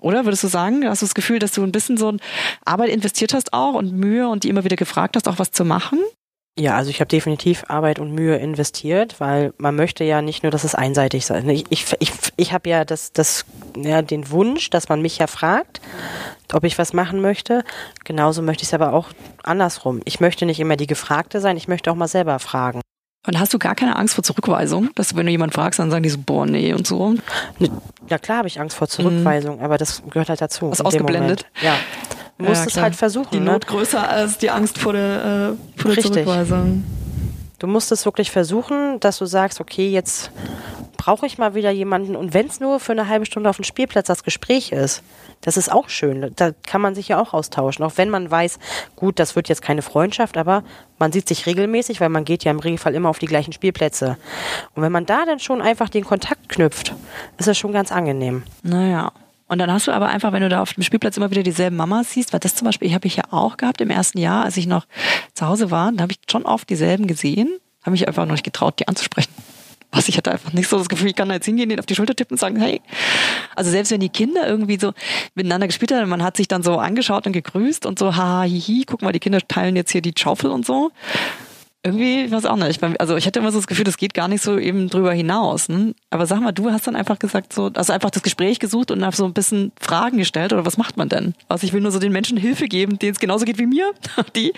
Oder 0.00 0.24
würdest 0.24 0.42
du 0.42 0.48
sagen, 0.48 0.84
hast 0.86 1.00
du 1.00 1.06
das 1.06 1.14
Gefühl, 1.14 1.38
dass 1.38 1.52
du 1.52 1.62
ein 1.62 1.72
bisschen 1.72 1.96
so 1.96 2.12
Arbeit 2.64 2.90
investiert 2.90 3.32
hast 3.32 3.52
auch 3.52 3.74
und 3.74 3.92
Mühe 3.92 4.28
und 4.28 4.42
die 4.42 4.48
immer 4.48 4.64
wieder 4.64 4.76
gefragt 4.76 5.16
hast, 5.16 5.28
auch 5.28 5.38
was 5.38 5.52
zu 5.52 5.64
machen? 5.64 6.00
Ja, 6.58 6.74
also 6.74 6.88
ich 6.88 7.00
habe 7.00 7.08
definitiv 7.08 7.64
Arbeit 7.68 7.98
und 7.98 8.12
Mühe 8.12 8.36
investiert, 8.36 9.20
weil 9.20 9.52
man 9.58 9.76
möchte 9.76 10.04
ja 10.04 10.22
nicht 10.22 10.42
nur, 10.42 10.50
dass 10.50 10.64
es 10.64 10.74
einseitig 10.74 11.26
sei. 11.26 11.42
Ich, 11.48 11.66
ich, 11.68 11.86
ich, 11.98 12.12
ich 12.36 12.52
habe 12.54 12.70
ja, 12.70 12.86
das, 12.86 13.12
das, 13.12 13.44
ja 13.76 14.00
den 14.00 14.30
Wunsch, 14.30 14.70
dass 14.70 14.88
man 14.88 15.02
mich 15.02 15.18
ja 15.18 15.26
fragt, 15.26 15.82
ob 16.54 16.64
ich 16.64 16.78
was 16.78 16.94
machen 16.94 17.20
möchte. 17.20 17.62
Genauso 18.04 18.40
möchte 18.40 18.62
ich 18.62 18.68
es 18.70 18.74
aber 18.74 18.94
auch 18.94 19.08
andersrum. 19.42 20.00
Ich 20.06 20.18
möchte 20.20 20.46
nicht 20.46 20.58
immer 20.58 20.76
die 20.76 20.86
Gefragte 20.86 21.40
sein, 21.40 21.58
ich 21.58 21.68
möchte 21.68 21.90
auch 21.90 21.94
mal 21.94 22.08
selber 22.08 22.38
fragen. 22.38 22.80
Und 23.26 23.38
hast 23.38 23.52
du 23.52 23.58
gar 23.58 23.74
keine 23.74 23.96
Angst 23.96 24.14
vor 24.14 24.24
Zurückweisung? 24.24 24.90
Dass 24.94 25.14
wenn 25.14 25.26
du 25.26 25.32
jemanden 25.32 25.52
fragst, 25.52 25.78
dann 25.78 25.90
sagen 25.90 26.04
die 26.04 26.10
so, 26.10 26.18
boah, 26.24 26.46
nee 26.46 26.72
und 26.72 26.86
so? 26.86 27.16
Ja 28.08 28.18
klar 28.18 28.38
habe 28.38 28.48
ich 28.48 28.60
Angst 28.60 28.76
vor 28.76 28.88
Zurückweisung, 28.88 29.58
mhm. 29.58 29.64
aber 29.64 29.76
das 29.76 30.02
gehört 30.08 30.30
halt 30.30 30.40
dazu. 30.40 30.70
Was 30.70 30.80
ausgeblendet? 30.80 31.44
Ja. 31.60 31.76
Du 32.38 32.44
musst 32.44 32.62
ja, 32.62 32.66
es 32.66 32.76
halt 32.76 32.94
versuchen. 32.94 33.28
Die 33.32 33.40
ne? 33.40 33.52
Not 33.52 33.62
ne? 33.62 33.66
größer 33.66 34.08
als 34.08 34.38
die 34.38 34.50
Angst 34.50 34.78
vor 34.78 34.92
der, 34.92 35.56
äh, 35.76 35.80
vor 35.80 35.94
der 35.94 36.02
Zurückweisung. 36.02 36.84
Du 37.58 37.66
musst 37.66 37.90
es 37.90 38.04
wirklich 38.04 38.30
versuchen, 38.30 39.00
dass 39.00 39.16
du 39.18 39.24
sagst, 39.24 39.60
okay, 39.60 39.88
jetzt 39.88 40.30
brauche 40.98 41.24
ich 41.24 41.38
mal 41.38 41.54
wieder 41.54 41.70
jemanden. 41.70 42.16
Und 42.16 42.34
wenn 42.34 42.46
es 42.46 42.60
nur 42.60 42.80
für 42.80 42.92
eine 42.92 43.08
halbe 43.08 43.24
Stunde 43.24 43.48
auf 43.48 43.56
dem 43.56 43.64
Spielplatz 43.64 44.08
das 44.08 44.24
Gespräch 44.24 44.72
ist, 44.72 45.02
das 45.40 45.56
ist 45.56 45.70
auch 45.70 45.88
schön. 45.88 46.32
Da 46.36 46.50
kann 46.66 46.80
man 46.80 46.94
sich 46.94 47.08
ja 47.08 47.20
auch 47.20 47.32
austauschen. 47.32 47.84
Auch 47.84 47.92
wenn 47.96 48.10
man 48.10 48.30
weiß, 48.30 48.58
gut, 48.96 49.18
das 49.18 49.36
wird 49.36 49.48
jetzt 49.48 49.62
keine 49.62 49.82
Freundschaft, 49.82 50.36
aber 50.36 50.64
man 50.98 51.12
sieht 51.12 51.28
sich 51.28 51.46
regelmäßig, 51.46 52.00
weil 52.00 52.08
man 52.08 52.24
geht 52.24 52.44
ja 52.44 52.50
im 52.50 52.58
Regelfall 52.58 52.94
immer 52.94 53.08
auf 53.08 53.18
die 53.18 53.26
gleichen 53.26 53.52
Spielplätze. 53.52 54.18
Und 54.74 54.82
wenn 54.82 54.92
man 54.92 55.06
da 55.06 55.24
dann 55.24 55.38
schon 55.38 55.62
einfach 55.62 55.88
den 55.88 56.04
Kontakt 56.04 56.48
knüpft, 56.48 56.94
ist 57.38 57.48
das 57.48 57.56
schon 57.56 57.72
ganz 57.72 57.92
angenehm. 57.92 58.42
Naja. 58.62 59.12
Und 59.48 59.58
dann 59.58 59.70
hast 59.72 59.86
du 59.86 59.92
aber 59.92 60.08
einfach, 60.08 60.32
wenn 60.32 60.42
du 60.42 60.48
da 60.48 60.60
auf 60.60 60.74
dem 60.74 60.82
Spielplatz 60.82 61.16
immer 61.16 61.30
wieder 61.30 61.42
dieselben 61.42 61.76
Mamas 61.76 62.10
siehst, 62.10 62.32
weil 62.32 62.40
das 62.40 62.54
zum 62.54 62.66
Beispiel 62.66 62.92
habe 62.92 63.06
ich 63.06 63.16
ja 63.16 63.24
auch 63.30 63.56
gehabt 63.56 63.80
im 63.80 63.90
ersten 63.90 64.18
Jahr, 64.18 64.44
als 64.44 64.56
ich 64.56 64.66
noch 64.66 64.86
zu 65.34 65.46
Hause 65.46 65.70
war, 65.70 65.92
da 65.92 66.02
habe 66.02 66.12
ich 66.12 66.18
schon 66.30 66.44
oft 66.44 66.68
dieselben 66.68 67.06
gesehen, 67.06 67.58
habe 67.82 67.92
mich 67.92 68.08
einfach 68.08 68.24
noch 68.24 68.32
nicht 68.32 68.44
getraut, 68.44 68.80
die 68.80 68.88
anzusprechen. 68.88 69.32
Was 69.92 70.08
ich 70.08 70.16
hatte 70.16 70.32
einfach 70.32 70.52
nicht 70.52 70.68
so 70.68 70.76
das 70.76 70.88
Gefühl, 70.88 71.10
ich 71.10 71.14
kann 71.16 71.28
da 71.28 71.36
jetzt 71.36 71.46
hingehen, 71.46 71.68
den 71.68 71.78
auf 71.78 71.86
die 71.86 71.94
Schulter 71.94 72.14
tippen 72.14 72.34
und 72.34 72.38
sagen, 72.38 72.56
hey. 72.60 72.82
Also 73.54 73.70
selbst 73.70 73.92
wenn 73.92 74.00
die 74.00 74.08
Kinder 74.08 74.46
irgendwie 74.46 74.78
so 74.78 74.92
miteinander 75.34 75.68
gespielt 75.68 75.92
haben, 75.92 76.08
man 76.08 76.24
hat 76.24 76.36
sich 76.36 76.48
dann 76.48 76.64
so 76.64 76.78
angeschaut 76.78 77.26
und 77.26 77.32
gegrüßt 77.32 77.86
und 77.86 77.98
so, 77.98 78.16
haha, 78.16 78.42
hihi, 78.42 78.84
guck 78.84 79.02
mal, 79.02 79.12
die 79.12 79.20
Kinder 79.20 79.38
teilen 79.46 79.76
jetzt 79.76 79.92
hier 79.92 80.02
die 80.02 80.12
Schaufel 80.16 80.50
und 80.50 80.66
so 80.66 80.90
irgendwie, 81.86 82.30
was 82.30 82.44
auch 82.44 82.56
nicht. 82.56 82.82
Also 82.98 83.16
ich 83.16 83.26
hatte 83.26 83.38
immer 83.38 83.52
so 83.52 83.58
das 83.58 83.66
Gefühl, 83.66 83.84
das 83.84 83.96
geht 83.96 84.12
gar 84.12 84.28
nicht 84.28 84.42
so 84.42 84.58
eben 84.58 84.90
drüber 84.90 85.12
hinaus. 85.12 85.68
Ne? 85.68 85.94
Aber 86.10 86.26
sag 86.26 86.40
mal, 86.40 86.52
du 86.52 86.70
hast 86.70 86.86
dann 86.86 86.96
einfach 86.96 87.18
gesagt, 87.18 87.52
so, 87.52 87.70
also 87.72 87.92
einfach 87.92 88.10
das 88.10 88.22
Gespräch 88.22 88.58
gesucht 88.58 88.90
und 88.90 89.14
so 89.14 89.24
ein 89.24 89.32
bisschen 89.32 89.72
Fragen 89.80 90.18
gestellt 90.18 90.52
oder 90.52 90.66
was 90.66 90.76
macht 90.76 90.96
man 90.96 91.08
denn? 91.08 91.34
Also 91.48 91.66
ich 91.66 91.72
will 91.72 91.80
nur 91.80 91.92
so 91.92 91.98
den 91.98 92.12
Menschen 92.12 92.36
Hilfe 92.36 92.66
geben, 92.66 92.98
denen 92.98 93.12
es 93.12 93.20
genauso 93.20 93.44
geht 93.44 93.58
wie 93.58 93.66
mir. 93.66 93.92
Die, 94.36 94.52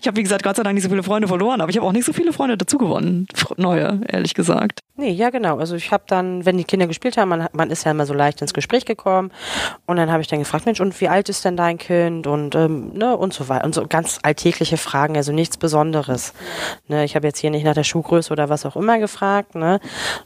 ich 0.00 0.06
habe 0.06 0.16
wie 0.16 0.22
gesagt 0.22 0.44
Gott 0.44 0.56
sei 0.56 0.62
Dank 0.62 0.74
nicht 0.74 0.84
so 0.84 0.90
viele 0.90 1.02
Freunde 1.02 1.28
verloren, 1.28 1.60
aber 1.60 1.70
ich 1.70 1.76
habe 1.76 1.86
auch 1.86 1.92
nicht 1.92 2.04
so 2.04 2.12
viele 2.12 2.32
Freunde 2.32 2.56
dazu 2.56 2.78
gewonnen, 2.78 3.26
neue, 3.56 4.00
ehrlich 4.08 4.34
gesagt. 4.34 4.80
Nee, 5.00 5.12
ja 5.12 5.30
genau. 5.30 5.58
Also 5.58 5.76
ich 5.76 5.92
habe 5.92 6.02
dann, 6.08 6.44
wenn 6.44 6.58
die 6.58 6.64
Kinder 6.64 6.88
gespielt 6.88 7.16
haben, 7.16 7.28
man, 7.28 7.46
man 7.52 7.70
ist 7.70 7.84
ja 7.84 7.92
immer 7.92 8.04
so 8.04 8.14
leicht 8.14 8.42
ins 8.42 8.52
Gespräch 8.52 8.84
gekommen 8.84 9.30
und 9.86 9.96
dann 9.96 10.10
habe 10.10 10.22
ich 10.22 10.26
dann 10.26 10.40
gefragt, 10.40 10.66
Mensch, 10.66 10.80
und 10.80 11.00
wie 11.00 11.06
alt 11.06 11.28
ist 11.28 11.44
denn 11.44 11.56
dein 11.56 11.78
Kind 11.78 12.26
und 12.26 12.56
ähm, 12.56 12.90
ne 12.94 13.16
und 13.16 13.32
so 13.32 13.48
weiter 13.48 13.64
und 13.64 13.76
so 13.76 13.86
ganz 13.86 14.18
alltägliche 14.24 14.76
Fragen, 14.76 15.16
also 15.16 15.30
nichts 15.30 15.56
Besonderes. 15.56 16.32
Ne, 16.88 17.04
ich 17.04 17.14
habe 17.14 17.28
jetzt 17.28 17.38
hier 17.38 17.50
nicht 17.50 17.62
nach 17.62 17.74
der 17.74 17.84
Schuhgröße 17.84 18.32
oder 18.32 18.48
was 18.48 18.66
auch 18.66 18.74
immer 18.74 18.98
gefragt. 18.98 19.54
Ne? 19.54 19.78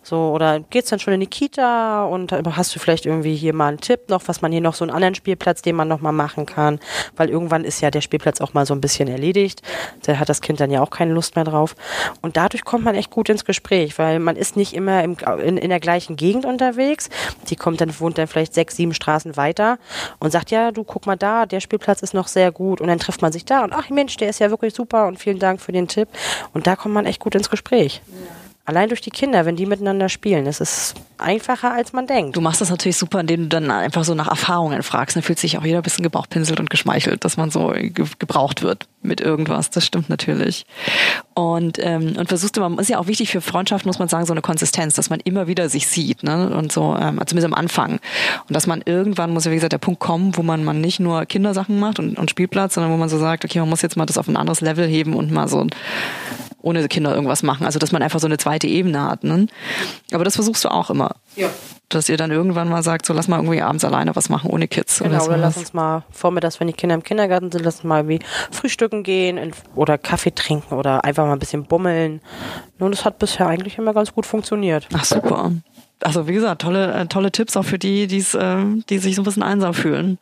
So, 0.03 0.31
oder 0.31 0.61
geht's 0.61 0.89
dann 0.89 1.01
schon 1.01 1.13
in 1.13 1.21
die 1.21 1.27
Kita 1.27 2.07
und 2.07 2.33
hast 2.33 2.75
du 2.75 2.79
vielleicht 2.79 3.05
irgendwie 3.05 3.37
hier 3.37 3.53
mal 3.53 3.69
einen 3.69 3.81
Tipp 3.81 4.09
noch, 4.09 4.23
was 4.27 4.41
man 4.41 4.53
hier 4.53 4.63
noch 4.63 4.75
so 4.75 4.87
einen 4.87 4.91
anderen 4.95 5.15
Spielplatz, 5.15 5.61
den 5.61 5.77
man 5.77 5.89
noch 5.89 6.01
mal 6.01 6.13
machen 6.13 6.47
kann? 6.47 6.81
Weil 7.15 7.29
irgendwann 7.29 7.65
ist 7.65 7.83
ja 7.83 7.91
der 7.91 8.01
Spielplatz 8.01 8.41
auch 8.41 8.55
mal 8.55 8.65
so 8.65 8.73
ein 8.73 8.81
bisschen 8.81 9.09
erledigt. 9.09 9.61
Da 10.07 10.17
hat 10.19 10.31
das 10.31 10.41
Kind 10.41 10.61
dann 10.61 10.71
ja 10.71 10.81
auch 10.81 10.91
keine 10.91 11.13
Lust 11.13 11.37
mehr 11.37 11.45
drauf. 11.45 11.77
Und 12.23 12.39
dadurch 12.39 12.65
kommt 12.65 12.85
man 12.85 12.95
echt 12.95 13.11
gut 13.11 13.29
ins 13.29 13.45
Gespräch, 13.45 13.99
weil 13.99 14.19
man 14.19 14.37
ist 14.37 14.57
nicht 14.57 14.62
immer 14.75 15.03
im, 15.05 15.17
in, 15.43 15.57
in 15.57 15.71
der 15.71 15.81
gleichen 15.81 16.17
Gegend 16.17 16.45
unterwegs. 16.45 17.11
Die 17.49 17.57
kommt 17.57 17.81
dann, 17.81 17.99
wohnt 18.01 18.19
dann 18.19 18.29
vielleicht 18.29 18.55
sechs, 18.55 18.77
sieben 18.77 18.95
Straßen 18.95 19.37
weiter 19.37 19.79
und 20.19 20.31
sagt, 20.31 20.51
ja, 20.51 20.71
du 20.71 20.85
guck 20.85 21.07
mal 21.07 21.17
da, 21.17 21.47
der 21.47 21.61
Spielplatz 21.61 22.03
ist 22.03 22.15
noch 22.15 22.29
sehr 22.29 22.53
gut. 22.53 22.81
Und 22.81 22.89
dann 22.89 22.99
trifft 22.99 23.23
man 23.23 23.33
sich 23.33 23.45
da 23.45 23.65
und 23.65 23.73
ach 23.73 23.91
Mensch, 23.91 24.17
der 24.17 24.29
ist 24.29 24.39
ja 24.39 24.51
wirklich 24.51 24.75
super 24.75 25.07
und 25.07 25.19
vielen 25.19 25.39
Dank 25.39 25.61
für 25.61 25.73
den 25.73 25.89
Tipp. 25.89 26.09
Und 26.55 26.67
da 26.67 26.77
kommt 26.77 26.95
man 26.95 27.07
echt 27.07 27.21
gut 27.21 27.35
ins 27.35 27.51
Gespräch. 27.51 28.03
Ja. 28.07 28.42
Allein 28.65 28.89
durch 28.89 29.01
die 29.01 29.11
Kinder, 29.11 29.45
wenn 29.45 29.57
die 29.57 29.67
miteinander 29.67 30.09
spielen. 30.09 30.45
Das 30.45 30.61
ist 30.61 30.95
einfacher, 31.19 31.73
als 31.73 31.93
man 31.93 32.07
denkt. 32.07 32.37
Du 32.37 32.41
machst 32.41 32.61
das 32.61 32.71
natürlich 32.71 32.97
super, 32.97 33.19
indem 33.19 33.43
du 33.43 33.49
dann 33.49 33.71
einfach 33.73 34.05
so 34.05 34.15
nach 34.15 34.29
Erfahrungen 34.29 34.85
fragst. 34.85 35.17
Dann 35.17 35.25
fühlt 35.25 35.41
sich 35.41 35.59
auch 35.59 35.65
jeder 35.65 35.79
ein 35.79 35.83
bisschen 35.83 36.05
gebauchpinselt 36.05 36.61
und 36.61 36.71
geschmeichelt, 36.71 37.25
dass 37.25 37.37
man 37.37 37.51
so 37.51 37.75
gebraucht 38.21 38.63
wird 38.63 38.87
mit 39.03 39.21
irgendwas. 39.21 39.71
Das 39.71 39.85
stimmt 39.85 40.09
natürlich. 40.09 40.65
Und, 41.35 41.79
ähm, 41.81 42.15
und 42.17 42.29
versuchst 42.29 42.57
immer, 42.57 42.79
ist 42.79 42.89
ja 42.89 43.01
auch 43.01 43.09
wichtig 43.09 43.31
für 43.31 43.41
Freundschaften, 43.41 43.89
muss 43.89 43.99
man 43.99 44.09
sagen, 44.09 44.27
so 44.27 44.33
eine 44.33 44.43
Konsistenz, 44.43 44.95
dass 44.95 45.11
man 45.11 45.19
immer 45.19 45.49
wieder 45.49 45.69
sich 45.69 45.89
sieht. 45.89 46.23
Ne? 46.23 46.55
Und 46.57 46.71
so, 46.71 46.97
ähm, 46.97 47.21
zumindest 47.27 47.47
am 47.47 47.55
Anfang. 47.55 47.99
Und 48.49 48.55
dass 48.55 48.69
man 48.69 48.81
irgendwann 48.85 49.33
muss 49.33 49.45
ja, 49.45 49.51
wie 49.51 49.57
gesagt, 49.57 49.73
der 49.73 49.79
Punkt 49.79 49.99
kommen, 49.99 50.37
wo 50.37 50.45
man, 50.45 50.63
man 50.63 50.81
nicht 50.81 51.01
nur 51.01 51.27
Kindersachen 51.27 51.81
macht 51.81 51.99
und, 51.99 52.17
und 52.17 52.31
Spielplatz, 52.31 52.75
sondern 52.75 52.93
wo 52.93 52.97
man 52.97 53.09
so 53.09 53.19
sagt, 53.19 53.45
okay, 53.45 53.59
man 53.59 53.69
muss 53.69 53.83
jetzt 53.83 53.97
mal 53.97 54.07
das 54.07 54.19
auf 54.19 54.29
ein 54.29 54.37
anderes 54.37 54.61
Level 54.61 54.87
heben 54.87 55.15
und 55.15 55.33
mal 55.33 55.49
so 55.49 55.67
ohne 56.63 56.87
Kinder 56.89 57.15
irgendwas 57.15 57.43
machen. 57.43 57.67
Also 57.67 57.79
dass 57.79 57.93
man 57.93 58.03
einfach 58.03 58.21
so 58.21 58.27
eine 58.27 58.39
zweite 58.39 58.67
Ebene 58.67 59.03
hat. 59.03 59.25
Ne? 59.25 59.47
Aber 60.13 60.25
das 60.25 60.37
versuchst 60.37 60.65
du 60.65 60.69
auch 60.71 60.91
immer. 60.91 61.17
Ja. 61.37 61.49
Dass 61.89 62.09
ihr 62.09 62.17
dann 62.17 62.31
irgendwann 62.31 62.69
mal 62.69 62.83
sagt, 62.83 63.05
so 63.05 63.13
lass 63.13 63.29
mal 63.29 63.37
irgendwie 63.37 63.61
abends 63.61 63.85
alleine 63.85 64.17
was 64.17 64.29
machen 64.29 64.51
ohne 64.51 64.69
Kids. 64.69 65.01
Genau, 65.01 65.17
oder, 65.17 65.27
oder 65.27 65.37
lass 65.37 65.57
uns 65.57 65.75
mal 65.75 66.05
vormittags, 66.11 66.59
wenn 66.61 66.67
die 66.67 66.73
Kinder 66.73 66.95
im 66.95 67.03
Kindergarten 67.03 67.51
sind, 67.53 67.65
lass 67.65 67.77
uns 67.77 67.85
mal 67.85 68.09
wie 68.09 68.21
frühstücken 68.51 69.03
gehen 69.03 69.53
oder 69.75 69.99
Kaffee 69.99 70.35
trinken 70.35 70.75
oder 70.75 71.05
einfach 71.05 71.27
mal 71.27 71.35
ein 71.35 71.39
bisschen 71.39 71.65
bummeln. 71.65 72.21
Und 72.79 72.93
das 72.93 73.05
hat 73.05 73.19
bisher 73.19 73.47
eigentlich 73.47 73.79
immer 73.79 73.93
ganz 73.93 74.15
gut 74.15 74.27
funktioniert. 74.27 74.89
Ach 74.95 75.05
super 75.05 75.53
also 76.03 76.27
wie 76.29 76.35
gesagt, 76.35 76.63
tolle, 76.63 76.93
äh, 76.93 77.07
tolle 77.07 77.33
Tipps 77.33 77.57
auch 77.57 77.65
für 77.65 77.79
die, 77.79 78.07
die's, 78.07 78.35
äh, 78.35 78.65
die 78.89 78.99
sich 78.99 79.15
so 79.15 79.23
ein 79.23 79.25
bisschen 79.25 79.43
einsam 79.43 79.75
fühlen. 79.75 80.19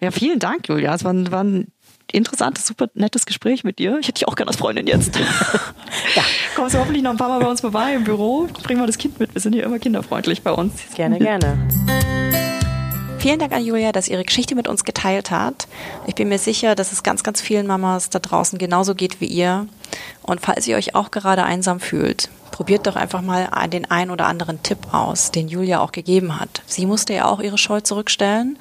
Ja, 0.00 0.10
vielen 0.10 0.38
Dank, 0.38 0.68
Julia. 0.68 0.94
Es 0.94 1.04
waren, 1.04 1.30
waren 1.30 1.68
interessantes, 2.12 2.66
super 2.66 2.88
nettes 2.94 3.26
Gespräch 3.26 3.64
mit 3.64 3.78
dir. 3.78 3.98
Ich 4.00 4.08
hätte 4.08 4.20
dich 4.20 4.28
auch 4.28 4.36
gerne 4.36 4.48
als 4.48 4.58
Freundin 4.58 4.86
jetzt. 4.86 5.16
ja. 6.14 6.22
Kommst 6.54 6.74
du 6.74 6.78
hoffentlich 6.78 7.02
noch 7.02 7.10
ein 7.12 7.16
paar 7.16 7.28
Mal 7.28 7.40
bei 7.40 7.48
uns 7.48 7.60
vorbei 7.60 7.94
im 7.94 8.04
Büro. 8.04 8.48
Bringen 8.62 8.80
wir 8.80 8.86
das 8.86 8.98
Kind 8.98 9.18
mit. 9.18 9.34
Wir 9.34 9.40
sind 9.40 9.52
hier 9.52 9.64
immer 9.64 9.78
kinderfreundlich 9.78 10.42
bei 10.42 10.52
uns. 10.52 10.72
Gerne, 10.94 11.18
gerne. 11.18 11.68
Vielen 13.18 13.38
Dank 13.38 13.52
an 13.52 13.64
Julia, 13.64 13.92
dass 13.92 14.06
sie 14.06 14.12
ihre 14.12 14.24
Geschichte 14.24 14.56
mit 14.56 14.66
uns 14.66 14.82
geteilt 14.82 15.30
hat. 15.30 15.68
Ich 16.08 16.16
bin 16.16 16.28
mir 16.28 16.38
sicher, 16.38 16.74
dass 16.74 16.90
es 16.90 17.04
ganz, 17.04 17.22
ganz 17.22 17.40
vielen 17.40 17.68
Mamas 17.68 18.10
da 18.10 18.18
draußen 18.18 18.58
genauso 18.58 18.96
geht 18.96 19.20
wie 19.20 19.26
ihr. 19.26 19.68
Und 20.22 20.40
falls 20.40 20.66
ihr 20.66 20.76
euch 20.76 20.94
auch 20.94 21.10
gerade 21.10 21.44
einsam 21.44 21.80
fühlt, 21.80 22.28
probiert 22.50 22.86
doch 22.86 22.96
einfach 22.96 23.22
mal 23.22 23.48
den 23.72 23.90
ein 23.90 24.10
oder 24.10 24.26
anderen 24.26 24.62
Tipp 24.62 24.92
aus, 24.92 25.30
den 25.32 25.48
Julia 25.48 25.80
auch 25.80 25.90
gegeben 25.90 26.38
hat. 26.38 26.62
Sie 26.66 26.86
musste 26.86 27.14
ja 27.14 27.24
auch 27.24 27.40
ihre 27.40 27.58
Scheu 27.58 27.80
zurückstellen 27.80 28.58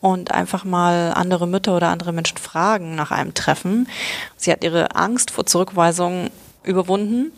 und 0.00 0.32
einfach 0.32 0.64
mal 0.64 1.12
andere 1.14 1.46
Mütter 1.46 1.76
oder 1.76 1.88
andere 1.88 2.12
Menschen 2.12 2.38
fragen 2.38 2.94
nach 2.96 3.10
einem 3.10 3.34
Treffen. 3.34 3.88
Sie 4.36 4.50
hat 4.50 4.64
ihre 4.64 4.96
Angst 4.96 5.30
vor 5.30 5.46
Zurückweisung 5.46 6.30
überwunden. 6.64 7.30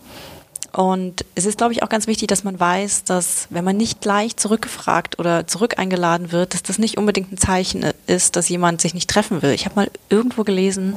Und 0.73 1.25
es 1.35 1.47
ist, 1.47 1.59
glaube 1.59 1.73
ich, 1.73 1.83
auch 1.83 1.89
ganz 1.89 2.07
wichtig, 2.07 2.29
dass 2.29 2.45
man 2.45 2.61
weiß, 2.61 3.05
dass 3.05 3.47
wenn 3.51 3.65
man 3.65 3.77
nicht 3.77 4.01
gleich 4.01 4.37
zurückgefragt 4.37 5.19
oder 5.19 5.47
zurück 5.47 5.79
eingeladen 5.79 6.31
wird, 6.31 6.55
dass 6.55 6.63
das 6.63 6.79
nicht 6.79 6.99
unbedingt 6.99 7.33
ein 7.33 7.39
Zeichen 7.39 7.87
ist, 8.07 8.37
dass 8.37 8.49
jemand 8.49 8.81
sich 8.81 8.95
nicht 8.95 9.09
treffen 9.09 9.43
will. 9.43 9.53
Ich 9.53 9.65
habe 9.65 9.77
mal 9.77 9.91
irgendwo 10.11 10.45
gelesen, 10.45 10.97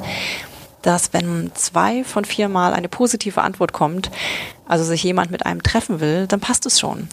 dass 0.82 1.12
wenn 1.12 1.50
zwei 1.54 2.04
von 2.04 2.24
vier 2.24 2.48
Mal 2.48 2.74
eine 2.74 2.88
positive 2.88 3.42
Antwort 3.42 3.72
kommt, 3.72 4.10
also 4.66 4.84
sich 4.84 5.02
jemand 5.02 5.30
mit 5.30 5.46
einem 5.46 5.62
treffen 5.62 6.00
will, 6.00 6.26
dann 6.26 6.40
passt 6.40 6.66
es 6.66 6.78
schon. 6.78 7.08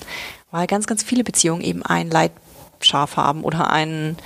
Weil 0.51 0.67
ganz, 0.67 0.87
ganz 0.87 1.03
viele 1.03 1.23
Beziehungen 1.23 1.61
eben 1.61 1.83
ein 1.83 2.09
Leitschaf 2.09 3.17
haben 3.17 3.43
oder 3.43 3.69
einen, 3.71 4.17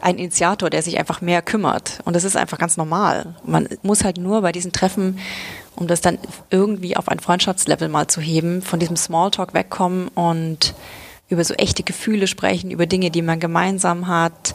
einen 0.00 0.18
Initiator, 0.18 0.70
der 0.70 0.82
sich 0.82 0.98
einfach 0.98 1.20
mehr 1.20 1.42
kümmert. 1.42 1.98
Und 2.04 2.14
das 2.14 2.24
ist 2.24 2.36
einfach 2.36 2.58
ganz 2.58 2.76
normal. 2.76 3.34
Man 3.44 3.68
muss 3.82 4.04
halt 4.04 4.18
nur 4.18 4.42
bei 4.42 4.52
diesen 4.52 4.72
Treffen, 4.72 5.18
um 5.74 5.86
das 5.86 6.00
dann 6.00 6.18
irgendwie 6.50 6.96
auf 6.96 7.08
ein 7.08 7.18
Freundschaftslevel 7.18 7.88
mal 7.88 8.06
zu 8.06 8.20
heben, 8.20 8.62
von 8.62 8.78
diesem 8.78 8.96
Smalltalk 8.96 9.54
wegkommen 9.54 10.08
und 10.08 10.74
über 11.28 11.44
so 11.44 11.54
echte 11.54 11.82
Gefühle 11.82 12.26
sprechen, 12.26 12.70
über 12.70 12.86
Dinge, 12.86 13.10
die 13.10 13.22
man 13.22 13.40
gemeinsam 13.40 14.06
hat 14.06 14.52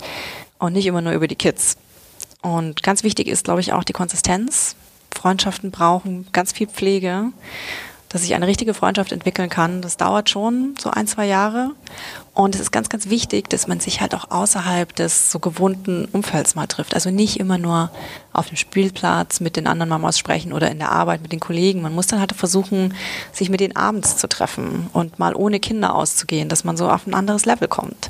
und 0.59 0.73
nicht 0.73 0.85
immer 0.85 1.01
nur 1.01 1.13
über 1.13 1.27
die 1.27 1.35
Kids. 1.35 1.77
Und 2.41 2.83
ganz 2.83 3.03
wichtig 3.03 3.27
ist, 3.27 3.45
glaube 3.45 3.61
ich, 3.61 3.73
auch 3.73 3.83
die 3.83 3.93
Konsistenz. 3.93 4.75
Freundschaften 5.15 5.71
brauchen 5.71 6.27
ganz 6.31 6.51
viel 6.51 6.67
Pflege, 6.67 7.31
dass 8.09 8.21
sich 8.21 8.35
eine 8.35 8.47
richtige 8.47 8.73
Freundschaft 8.73 9.11
entwickeln 9.11 9.49
kann. 9.49 9.81
Das 9.81 9.97
dauert 9.97 10.29
schon 10.29 10.75
so 10.79 10.89
ein, 10.89 11.07
zwei 11.07 11.25
Jahre. 11.25 11.71
Und 12.33 12.55
es 12.55 12.61
ist 12.61 12.71
ganz, 12.71 12.87
ganz 12.87 13.09
wichtig, 13.09 13.49
dass 13.49 13.67
man 13.67 13.79
sich 13.79 13.99
halt 13.99 14.13
auch 14.15 14.29
außerhalb 14.29 14.95
des 14.95 15.31
so 15.31 15.39
gewohnten 15.39 16.05
Umfelds 16.05 16.55
mal 16.55 16.67
trifft. 16.67 16.93
Also 16.93 17.09
nicht 17.09 17.39
immer 17.39 17.57
nur 17.57 17.91
auf 18.31 18.47
dem 18.47 18.57
Spielplatz 18.57 19.39
mit 19.39 19.57
den 19.57 19.67
anderen 19.67 19.89
Mamas 19.89 20.19
sprechen 20.19 20.53
oder 20.53 20.69
in 20.69 20.77
der 20.77 20.91
Arbeit 20.91 21.21
mit 21.21 21.31
den 21.31 21.39
Kollegen. 21.39 21.81
Man 21.81 21.95
muss 21.95 22.07
dann 22.07 22.19
halt 22.19 22.33
versuchen, 22.33 22.93
sich 23.33 23.49
mit 23.49 23.59
denen 23.59 23.75
abends 23.75 24.17
zu 24.17 24.29
treffen 24.29 24.89
und 24.93 25.19
mal 25.19 25.35
ohne 25.35 25.59
Kinder 25.59 25.95
auszugehen, 25.95 26.47
dass 26.47 26.63
man 26.63 26.77
so 26.77 26.89
auf 26.89 27.07
ein 27.07 27.15
anderes 27.15 27.45
Level 27.45 27.67
kommt. 27.67 28.09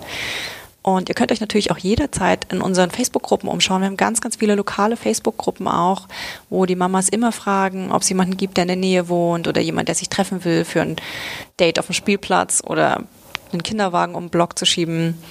Und 0.88 1.10
ihr 1.10 1.16
könnt 1.16 1.34
euch 1.34 1.42
natürlich 1.42 1.70
auch 1.70 1.78
jederzeit 1.78 2.48
in 2.50 2.62
unseren 2.62 2.92
Facebook-Gruppen 2.92 3.50
umschauen. 3.50 3.82
Wir 3.82 3.88
haben 3.88 3.98
ganz, 3.98 4.22
ganz 4.22 4.38
viele 4.38 4.56
lokale 4.56 4.96
Facebook-Gruppen 4.96 5.68
auch, 5.68 6.08
wo 6.50 6.66
die 6.66 6.78
Mamas 6.78 7.10
immer 7.10 7.34
fragen, 7.34 7.92
ob 7.92 8.04
es 8.04 8.10
jemanden 8.10 8.38
gibt, 8.38 8.56
der 8.56 8.62
in 8.62 8.70
der 8.70 8.78
Nähe 8.78 9.10
wohnt 9.10 9.50
oder 9.50 9.60
jemand, 9.60 9.90
der 9.90 9.96
sich 9.96 10.08
treffen 10.08 10.46
will 10.46 10.64
für 10.64 10.82
ein 10.82 10.96
Date 11.60 11.78
auf 11.80 11.88
dem 11.88 11.94
Spielplatz 11.94 12.64
oder 12.66 13.04
einen 13.52 13.64
Kinderwagen 13.64 14.16
um 14.16 14.28
den 14.28 14.30
Block 14.30 14.58
zu 14.58 14.66
schieben. 14.66 15.22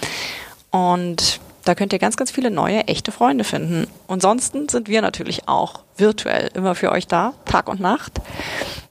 Und 0.72 1.40
da 1.64 1.74
könnt 1.74 1.94
ihr 1.94 2.00
ganz, 2.00 2.18
ganz 2.18 2.30
viele 2.30 2.50
neue, 2.50 2.86
echte 2.86 3.10
Freunde 3.10 3.44
finden. 3.44 3.86
Ansonsten 4.08 4.68
sind 4.68 4.88
wir 4.88 5.00
natürlich 5.00 5.48
auch 5.48 5.84
virtuell 5.96 6.50
immer 6.52 6.74
für 6.74 6.92
euch 6.92 7.06
da, 7.06 7.32
Tag 7.46 7.70
und 7.70 7.80
Nacht. 7.80 8.20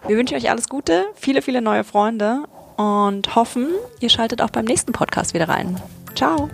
Wir 0.08 0.18
wünschen 0.18 0.36
euch 0.36 0.50
alles 0.50 0.68
Gute, 0.68 1.06
viele, 1.14 1.44
viele 1.44 1.62
neue 1.62 1.84
Freunde 1.84 2.46
und 2.76 3.36
hoffen, 3.36 3.68
ihr 4.00 4.10
schaltet 4.10 4.42
auch 4.42 4.50
beim 4.50 4.66
nächsten 4.66 4.94
Podcast 4.94 5.36
wieder 5.36 5.48
rein. 5.48 5.80
Ciao. 6.16 6.50